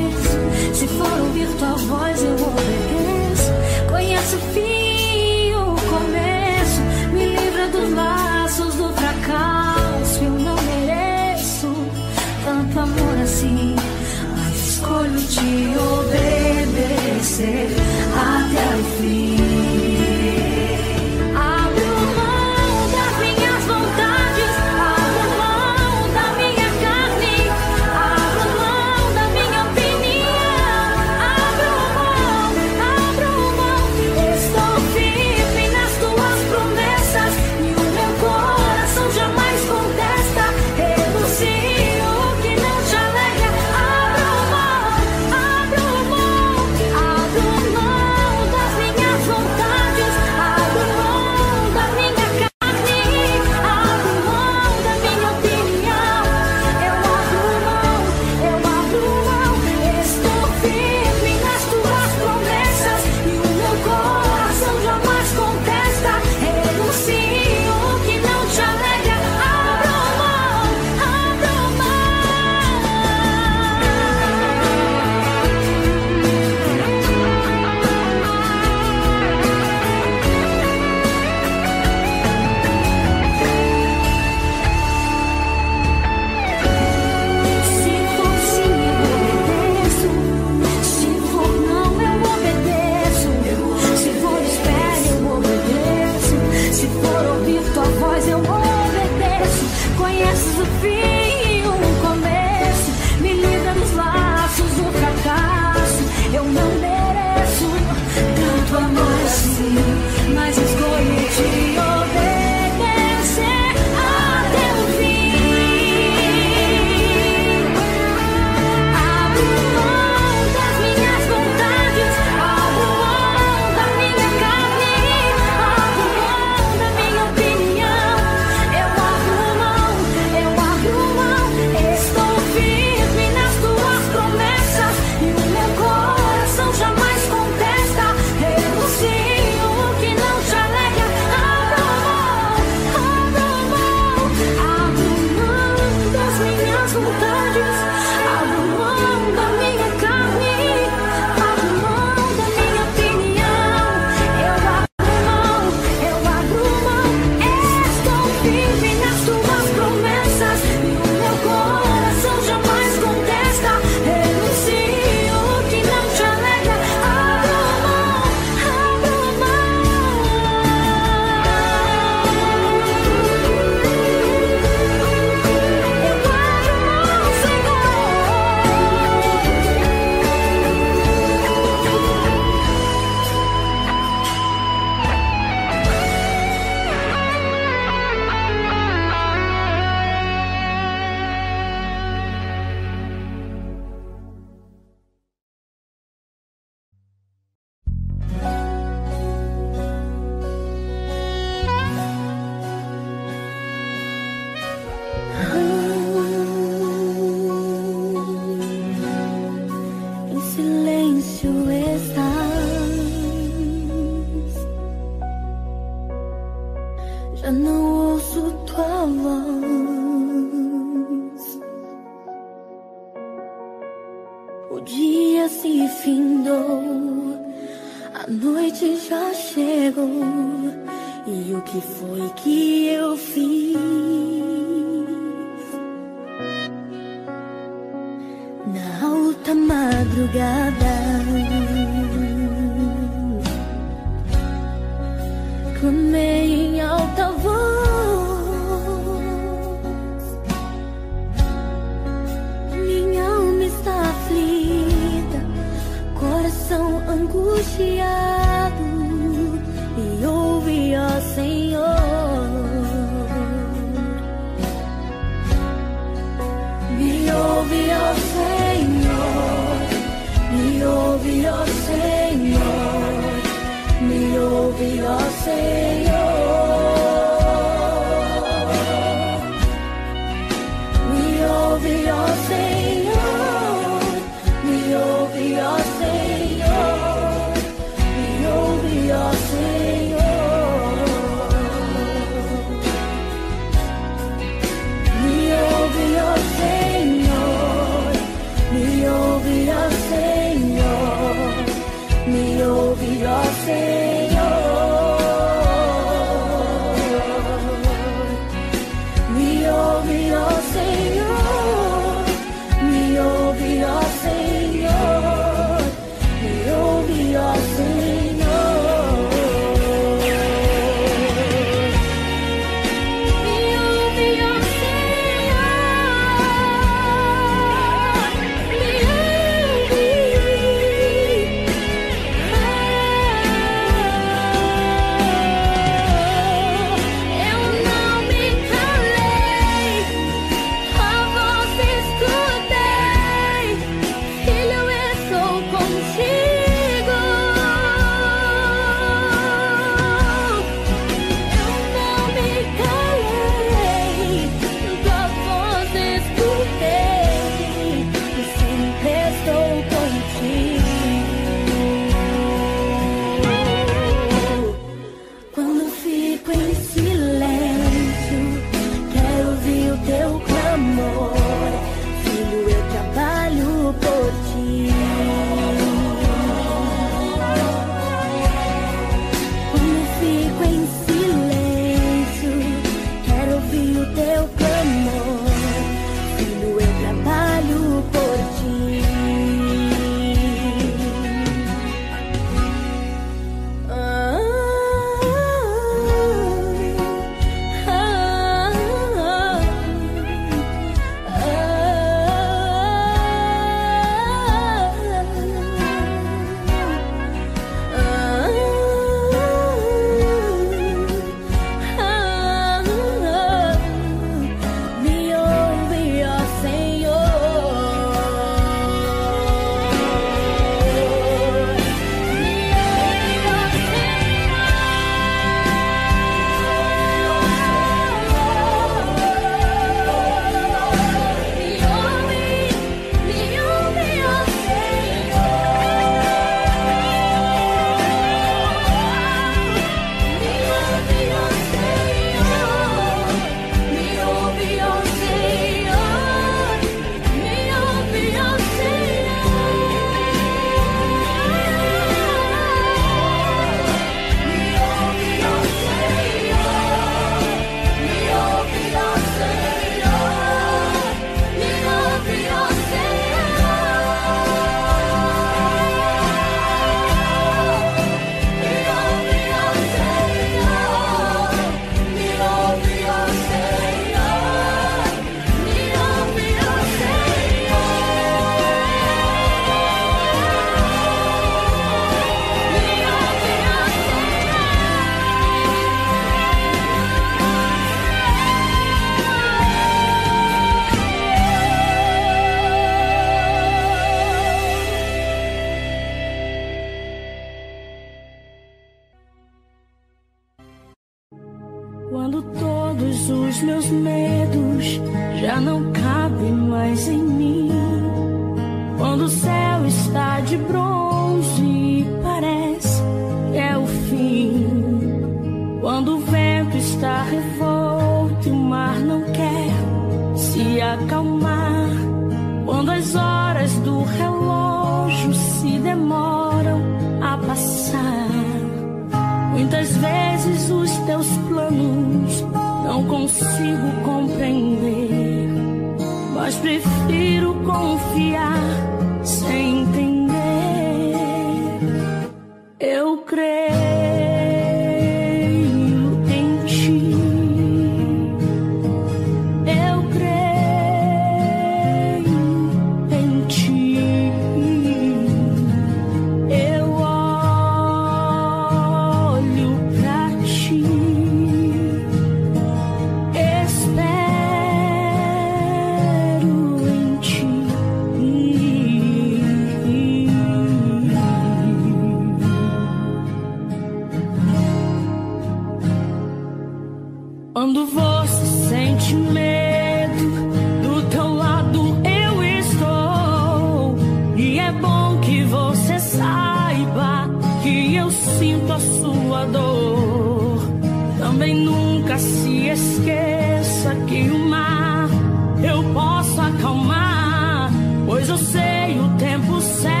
pois 598.21 598.29
eu 598.29 598.37
sei 598.37 598.99
o 598.99 599.17
tempo 599.17 599.59
certo. 599.61 600.00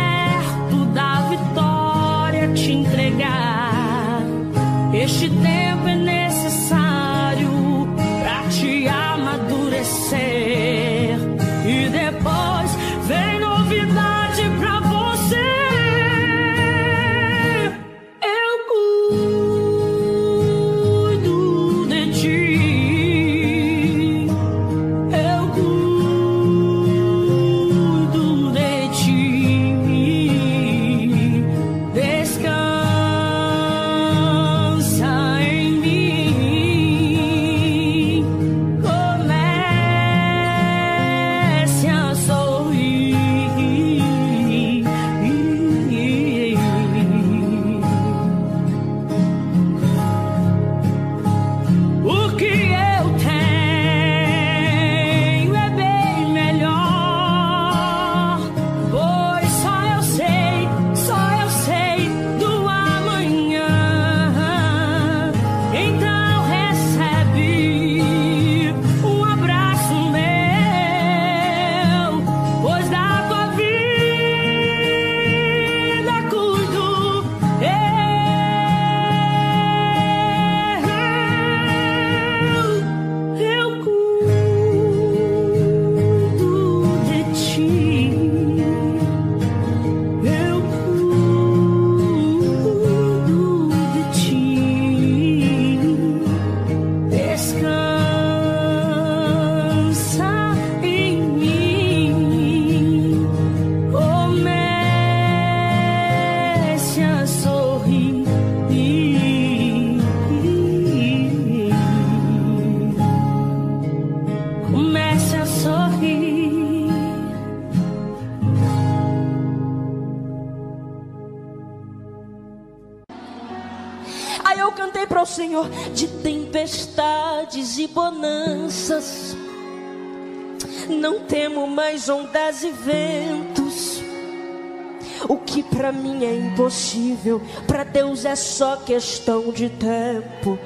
é 138.31 138.35
só 138.35 138.77
questão 138.77 139.51
de 139.51 139.67
tempo. 139.69 140.57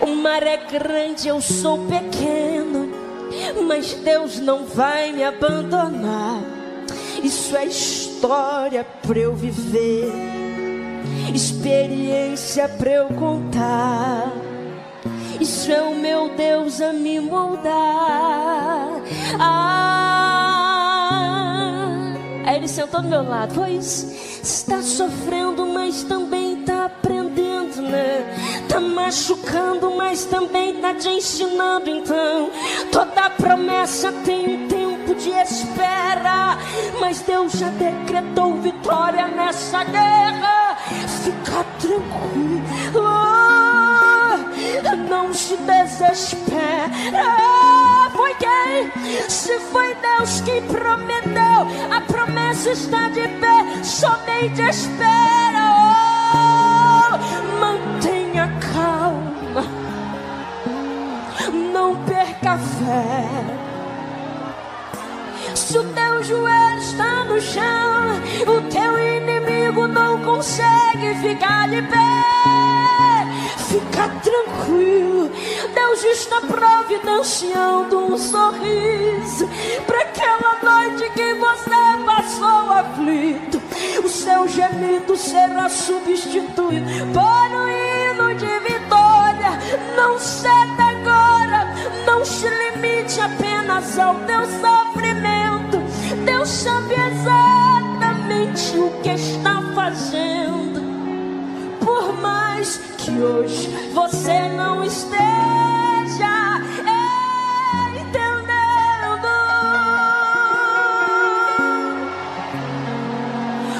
O 0.00 0.08
mar 0.16 0.42
é 0.42 0.56
grande, 0.56 1.28
eu 1.28 1.40
sou 1.40 1.86
pequeno, 1.86 2.90
mas 3.64 3.94
Deus 3.94 4.40
não 4.40 4.64
vai 4.64 5.12
me 5.12 5.22
abandonar. 5.22 6.42
Isso 7.22 7.56
é 7.56 7.64
história 7.66 8.84
para 9.06 9.20
eu 9.20 9.36
viver, 9.36 10.12
experiência 11.32 12.68
para 12.68 12.90
eu 12.90 13.06
contar. 13.06 14.32
Isso 15.40 15.70
é 15.70 15.80
o 15.80 15.94
meu 15.94 16.30
Deus 16.30 16.80
a 16.80 16.92
me 16.92 17.20
moldar. 17.20 19.00
Ah, 19.38 19.78
aí 22.46 22.56
ele 22.56 22.66
sentou 22.66 23.00
do 23.00 23.08
meu 23.08 23.22
lado. 23.22 23.54
Pois 23.54 24.28
está 24.42 24.82
sofrendo, 24.82 25.66
mas 25.66 26.02
também 26.04 26.37
tá 26.78 26.84
aprendendo, 26.84 27.82
né? 27.82 28.24
Tá 28.68 28.80
machucando, 28.80 29.90
mas 29.96 30.24
também 30.26 30.80
tá 30.80 30.94
te 30.94 31.08
ensinando. 31.08 31.90
Então, 31.90 32.50
toda 32.92 33.30
promessa 33.30 34.12
tem 34.24 34.64
um 34.64 34.68
tempo 34.68 35.14
de 35.16 35.30
espera. 35.30 36.56
Mas 37.00 37.20
Deus 37.22 37.52
já 37.54 37.68
decretou 37.70 38.54
vitória 38.60 39.26
nessa 39.26 39.82
guerra. 39.82 40.76
Fica 41.24 41.64
tranquilo, 41.80 43.02
não 45.08 45.34
se 45.34 45.56
desespera. 45.56 46.88
Foi 48.14 48.34
quem? 48.34 49.28
Se 49.28 49.58
foi 49.72 49.96
Deus 49.96 50.40
que 50.42 50.60
prometeu, 50.62 51.66
a 51.90 52.00
promessa 52.00 52.70
está 52.70 53.08
de 53.08 53.26
pé. 53.40 53.82
Somente 53.82 54.62
espera. 54.62 55.47
café. 62.42 63.68
Se 65.54 65.78
o 65.78 65.84
teu 65.92 66.22
joelho 66.22 66.78
está 66.78 67.24
no 67.24 67.40
chão, 67.40 68.20
o 68.46 68.60
teu 68.70 68.98
inimigo 68.98 69.86
não 69.86 70.22
consegue 70.22 71.14
ficar 71.20 71.68
de 71.68 71.82
pé. 71.82 72.28
Fica 73.68 74.08
tranquilo, 74.22 75.30
Deus 75.74 76.04
está 76.04 76.40
providenciando 76.40 77.98
um 77.98 78.16
sorriso 78.16 79.48
para 79.86 80.00
aquela 80.00 80.58
noite 80.62 81.10
que 81.10 81.34
você 81.34 82.04
passou 82.06 82.72
aflito. 82.72 83.60
O 84.02 84.08
seu 84.08 84.48
gemido 84.48 85.16
será 85.16 85.68
substituído 85.68 86.86
por 87.12 87.58
um 87.58 87.68
hino 87.68 88.34
de 88.36 88.58
vitória. 88.60 89.50
Não 89.96 90.18
ceda 90.18 90.87
se 92.28 92.46
limite 92.48 93.20
apenas 93.20 93.98
ao 93.98 94.14
teu 94.26 94.44
sofrimento. 94.60 95.78
Deus 96.24 96.48
sabe 96.48 96.94
exatamente 96.94 98.76
o 98.76 98.90
que 99.02 99.10
está 99.10 99.62
fazendo. 99.74 100.78
Por 101.80 102.12
mais 102.20 102.76
que 102.98 103.10
hoje 103.10 103.68
você 103.94 104.48
não 104.50 104.84
esteja 104.84 105.18
entendendo, 107.96 109.28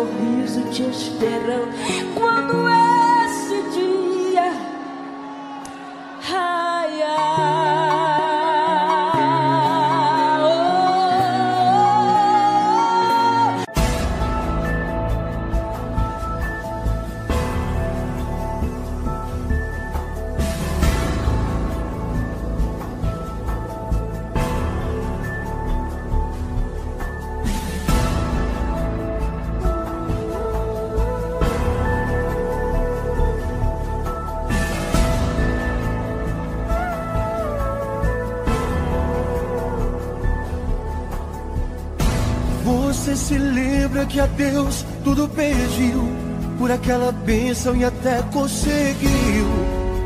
sorriso 0.03 0.61
te 0.71 0.83
esperando. 0.89 1.67
Quando 2.15 2.67
esse 2.67 2.72
que 44.13 44.19
a 44.19 44.27
Deus 44.27 44.85
tudo 45.03 45.27
pediu 45.27 46.07
por 46.59 46.69
aquela 46.69 47.11
bênção 47.11 47.75
e 47.75 47.83
até 47.83 48.21
conseguiu. 48.31 49.47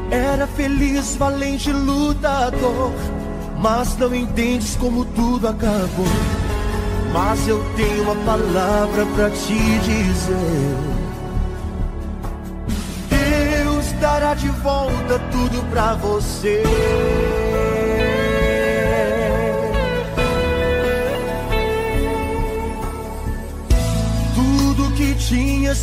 Era 0.10 0.48
feliz, 0.48 1.18
valente, 1.18 1.70
lutador, 1.74 2.94
mas 3.60 3.98
não 3.98 4.16
entendes 4.16 4.78
como 4.78 5.04
tudo 5.04 5.50
acabou. 5.50 6.08
Mas 7.12 7.46
eu 7.50 7.62
tenho 7.76 8.04
uma 8.04 8.16
palavra 8.24 9.06
pra 9.14 9.30
te 9.30 9.80
dizer. 9.80 10.78
Deus 13.10 13.92
dará 14.00 14.34
de 14.36 14.48
volta 14.48 15.20
tudo 15.32 15.70
pra 15.70 15.96
você. 15.96 16.64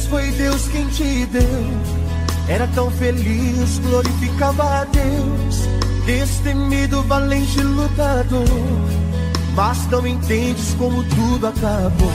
Foi 0.06 0.30
Deus 0.32 0.68
quem 0.68 0.86
te 0.88 1.26
deu. 1.26 2.04
Era 2.48 2.66
tão 2.68 2.90
feliz, 2.90 3.78
glorificava 3.78 4.62
a 4.80 4.84
Deus. 4.84 5.68
Destemido, 6.04 7.02
valente 7.04 7.60
lutador. 7.62 8.44
Mas 9.54 9.86
não 9.88 10.06
entendes 10.06 10.74
como 10.74 11.02
tudo 11.04 11.46
acabou. 11.46 12.10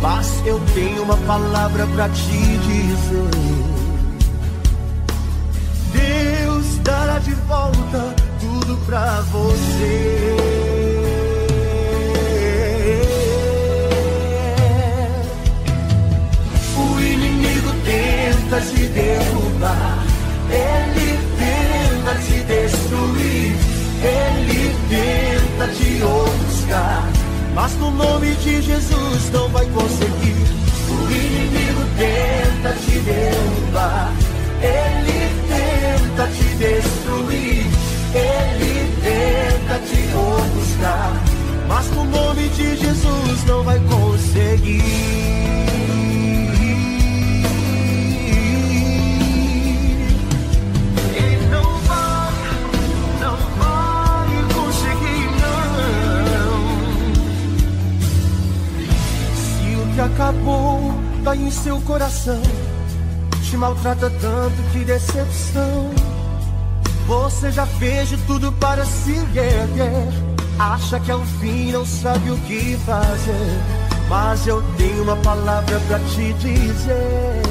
Mas 0.00 0.42
eu 0.46 0.60
tenho 0.74 1.02
uma 1.02 1.16
palavra 1.18 1.86
pra 1.88 2.08
te 2.08 2.58
dizer. 2.58 3.30
Deus 5.92 6.78
dará 6.84 7.18
de 7.18 7.34
volta 7.34 8.14
tudo 8.40 8.76
pra 8.86 9.20
você. 9.32 10.55
Derrubar, 18.96 20.06
ele 20.48 21.18
tenta 21.36 22.14
te 22.24 22.42
destruir, 22.44 23.54
ele 24.02 24.74
tenta 24.88 25.68
te 25.68 26.02
ofuscar, 26.02 27.04
mas 27.54 27.74
no 27.74 27.90
nome 27.90 28.34
de 28.36 28.62
Jesus 28.62 29.30
não 29.32 29.48
vai 29.50 29.66
conseguir. 29.66 30.46
O 30.88 31.10
inimigo 31.10 31.82
tenta 31.98 32.72
te 32.72 32.98
derrubar, 33.00 34.12
ele 34.62 35.20
tenta 35.52 36.26
te 36.28 36.44
destruir, 36.56 37.66
ele 38.14 38.94
tenta 39.02 39.78
te 39.80 40.00
ofuscar, 40.16 41.12
mas 41.68 41.86
no 41.90 42.04
nome 42.04 42.48
de 42.48 42.76
Jesus 42.76 43.44
não 43.46 43.62
vai 43.62 43.78
conseguir. 43.80 45.15
Acabou 60.16 60.94
tá 61.22 61.36
em 61.36 61.50
seu 61.50 61.78
coração, 61.82 62.40
te 63.42 63.56
maltrata 63.56 64.08
tanto, 64.08 64.72
que 64.72 64.82
decepção. 64.82 65.90
Você 67.06 67.52
já 67.52 67.66
fez 67.66 68.08
de 68.08 68.16
tudo 68.26 68.50
para 68.52 68.84
se 68.84 69.12
erguer. 69.12 69.68
Acha 70.58 70.98
que 70.98 71.10
é 71.10 71.14
o 71.14 71.24
fim, 71.38 71.70
não 71.70 71.84
sabe 71.84 72.30
o 72.30 72.36
que 72.38 72.78
fazer. 72.86 73.60
Mas 74.08 74.46
eu 74.46 74.62
tenho 74.78 75.02
uma 75.02 75.16
palavra 75.16 75.78
pra 75.80 75.98
te 75.98 76.32
dizer. 76.34 77.42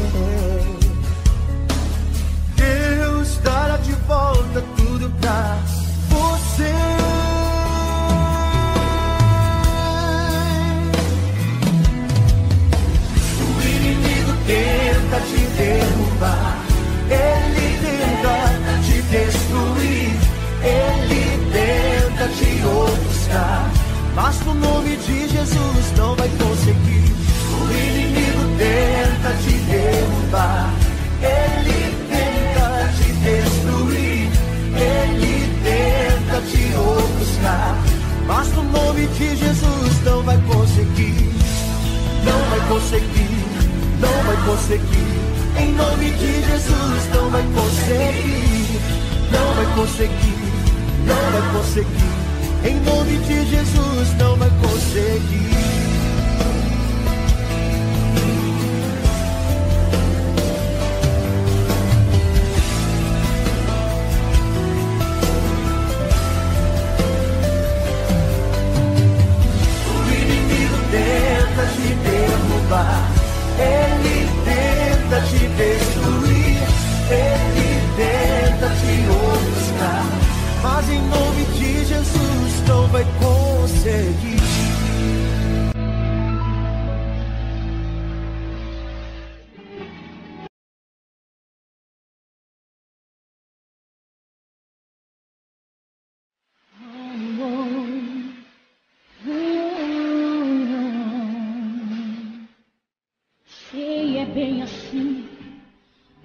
Bem 104.35 104.61
assim. 104.61 105.25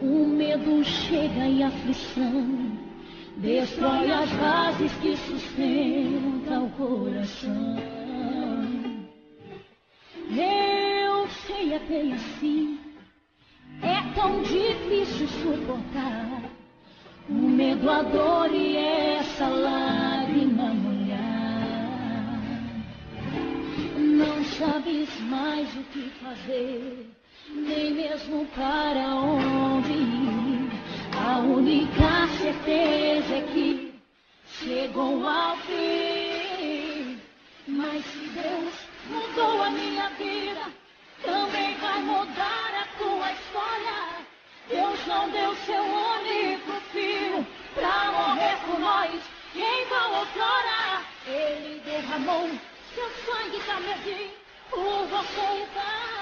O 0.01 0.27
medo 0.27 0.83
chega 0.83 1.47
e 1.47 1.63
a 1.63 1.69
aflição 1.69 2.77
destrói 3.37 4.11
as 4.11 4.31
bases 4.33 4.93
que 4.95 5.17
sustentam 5.17 6.67
o 6.67 6.71
coração. 6.71 7.77
Eu 10.29 11.29
sei, 11.47 11.75
é 11.75 11.79
bem 11.79 12.13
assim. 12.15 12.81
É 13.81 14.13
tão 14.15 14.43
difícil 14.43 15.29
suportar 15.29 16.43
o 17.29 17.33
medo, 17.33 17.89
a 17.89 18.03
dor 18.03 18.53
e 18.53 18.77
essa 18.77 19.47
lágrima 19.47 20.75
molhar. 20.75 21.21
Não 23.97 24.45
sabes 24.45 25.21
mais 25.21 25.73
o 25.77 25.83
que 25.85 26.11
fazer, 26.21 27.07
nem 27.55 27.95
mesmo 27.95 28.47
para 28.55 29.15
onde 29.15 29.93
ir. 29.93 30.71
A 31.17 31.39
única 31.39 32.29
certeza 32.39 33.35
é 33.35 33.43
que 33.53 33.95
chegou 34.47 35.27
ao 35.27 35.57
fim. 35.59 37.21
Mas 37.67 38.05
se 38.05 38.29
Deus 38.29 38.75
mudou 39.09 39.63
a 39.63 39.71
minha 39.71 40.09
vida, 40.11 40.63
também 41.25 41.75
vai 41.77 42.01
mudar 42.03 42.75
a 42.83 42.99
tua 42.99 43.33
história. 43.33 44.27
Deus 44.69 45.07
não 45.07 45.29
deu 45.31 45.55
seu 45.57 45.83
único 45.83 46.73
filho 46.93 47.47
pra 47.75 48.13
morrer 48.13 48.57
por 48.65 48.79
nós. 48.79 49.21
Em 49.55 49.85
vão 49.89 50.19
outrora, 50.21 51.03
ele 51.27 51.81
derramou 51.85 52.49
seu 52.95 53.11
sangue 53.25 53.61
carmesim 53.67 54.31
por 54.71 55.07
você 55.07 55.41
e 55.41 55.67
mim. 55.67 56.20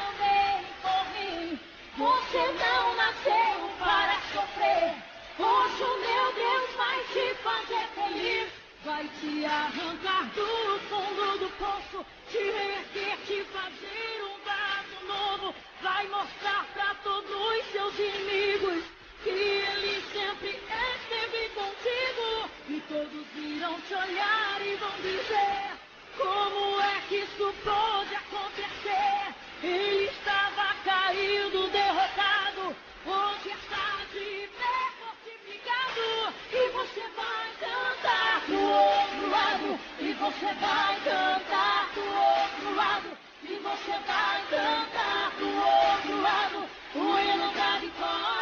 Você 1.98 2.38
não 2.38 2.94
nasceu 2.94 3.70
para 3.76 4.20
sofrer. 4.32 4.94
Hoje 5.36 5.82
o 5.82 5.98
meu 5.98 6.32
Deus 6.32 6.70
vai 6.76 7.00
te 7.12 7.34
fazer 7.42 7.88
feliz. 7.96 8.48
Vai 8.84 9.10
te 9.20 9.44
arrancar 9.44 10.26
do 10.26 10.78
fundo 10.88 11.38
do 11.38 11.50
poço, 11.58 12.06
te 12.30 12.38
reerguer, 12.38 13.16
te 13.26 13.44
fazer 13.46 14.22
um 14.22 14.38
vaso 14.44 15.06
novo. 15.08 15.54
Vai 15.82 16.06
mostrar 16.06 16.64
para 16.72 16.94
todos 17.02 17.30
os 17.34 17.72
seus 17.72 17.98
inimigos 17.98 18.84
que 19.24 19.30
ele 19.30 20.00
sempre 20.12 20.50
esteve 20.50 21.48
contigo. 21.48 22.50
E 22.68 22.80
todos 22.88 23.26
irão 23.34 23.80
te 23.80 23.94
olhar 23.94 24.62
e 24.64 24.76
vão 24.76 24.92
dizer: 25.02 25.72
Como 26.16 26.80
é 26.80 27.00
que 27.08 27.16
isso 27.16 27.52
pode 27.64 28.14
acontecer? 28.14 29.34
Ele 29.60 30.04
estava 30.04 30.74
caído, 30.84 31.68
derrotado. 31.70 31.88
Você 40.28 40.52
vai 40.55 40.94
cantar 41.00 41.88
do 41.94 42.00
outro 42.02 42.74
lado. 42.76 43.09
E 43.42 43.55
você 43.55 43.92
vai 44.06 44.42
cantar 44.50 45.32
do 45.38 45.46
outro 45.46 46.20
lado. 46.20 46.68
O 46.94 47.18
hino 47.18 47.55
da 47.55 47.78
vitória. 47.78 48.38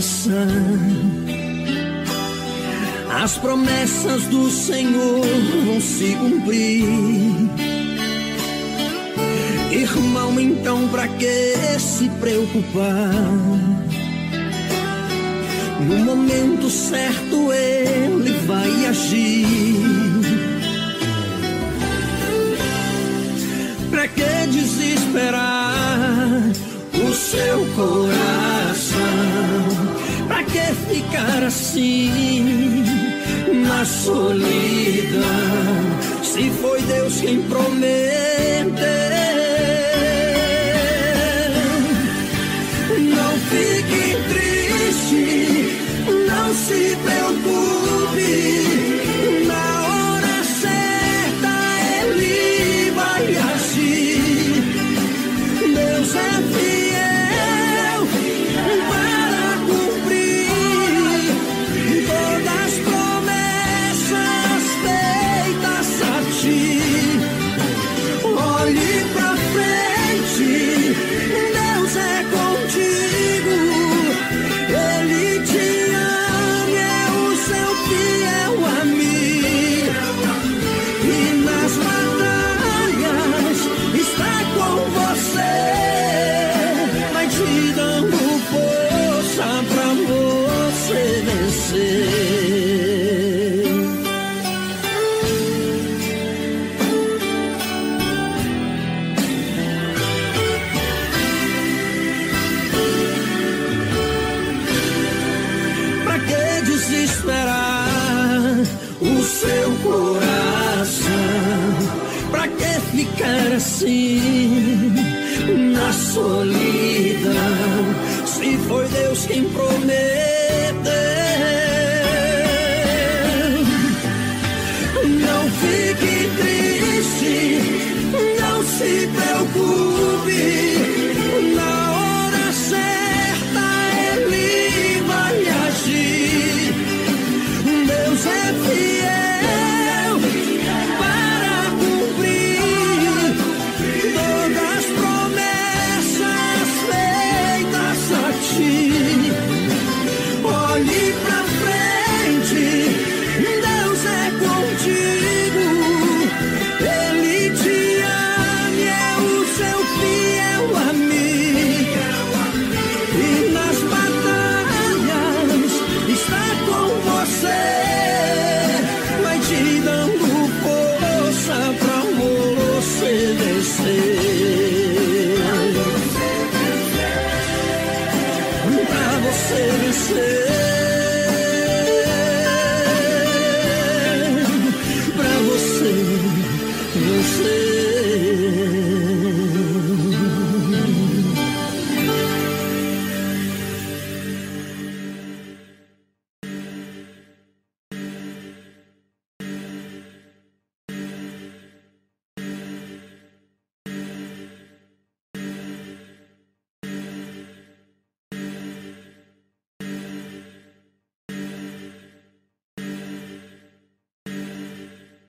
salvação. 0.00 0.36
As 3.22 3.38
promessas 3.38 4.24
do 4.24 4.50
Senhor 4.50 5.24
vão 5.64 5.80
se 5.80 6.14
cumprir. 6.16 6.84
Irmão, 9.70 10.38
então 10.40 10.88
pra 10.88 11.08
que 11.08 11.78
se 11.78 12.08
preocupar? 12.20 13.12
No 15.80 15.98
momento 16.04 16.68
certo 16.70 17.52
ele 17.52 18.32
vai 18.46 18.86
agir. 18.86 19.46
Pra 23.90 24.08
que 24.08 24.46
desesperar 24.50 26.42
o 26.94 27.14
seu 27.14 27.66
coração? 27.74 28.45
ficar 30.96 31.42
assim 31.42 32.84
na 33.66 33.84
solidão. 33.84 35.26
Se 36.22 36.50
foi 36.50 36.80
Deus 36.82 37.20
quem 37.20 37.42
prometeu 37.42 38.35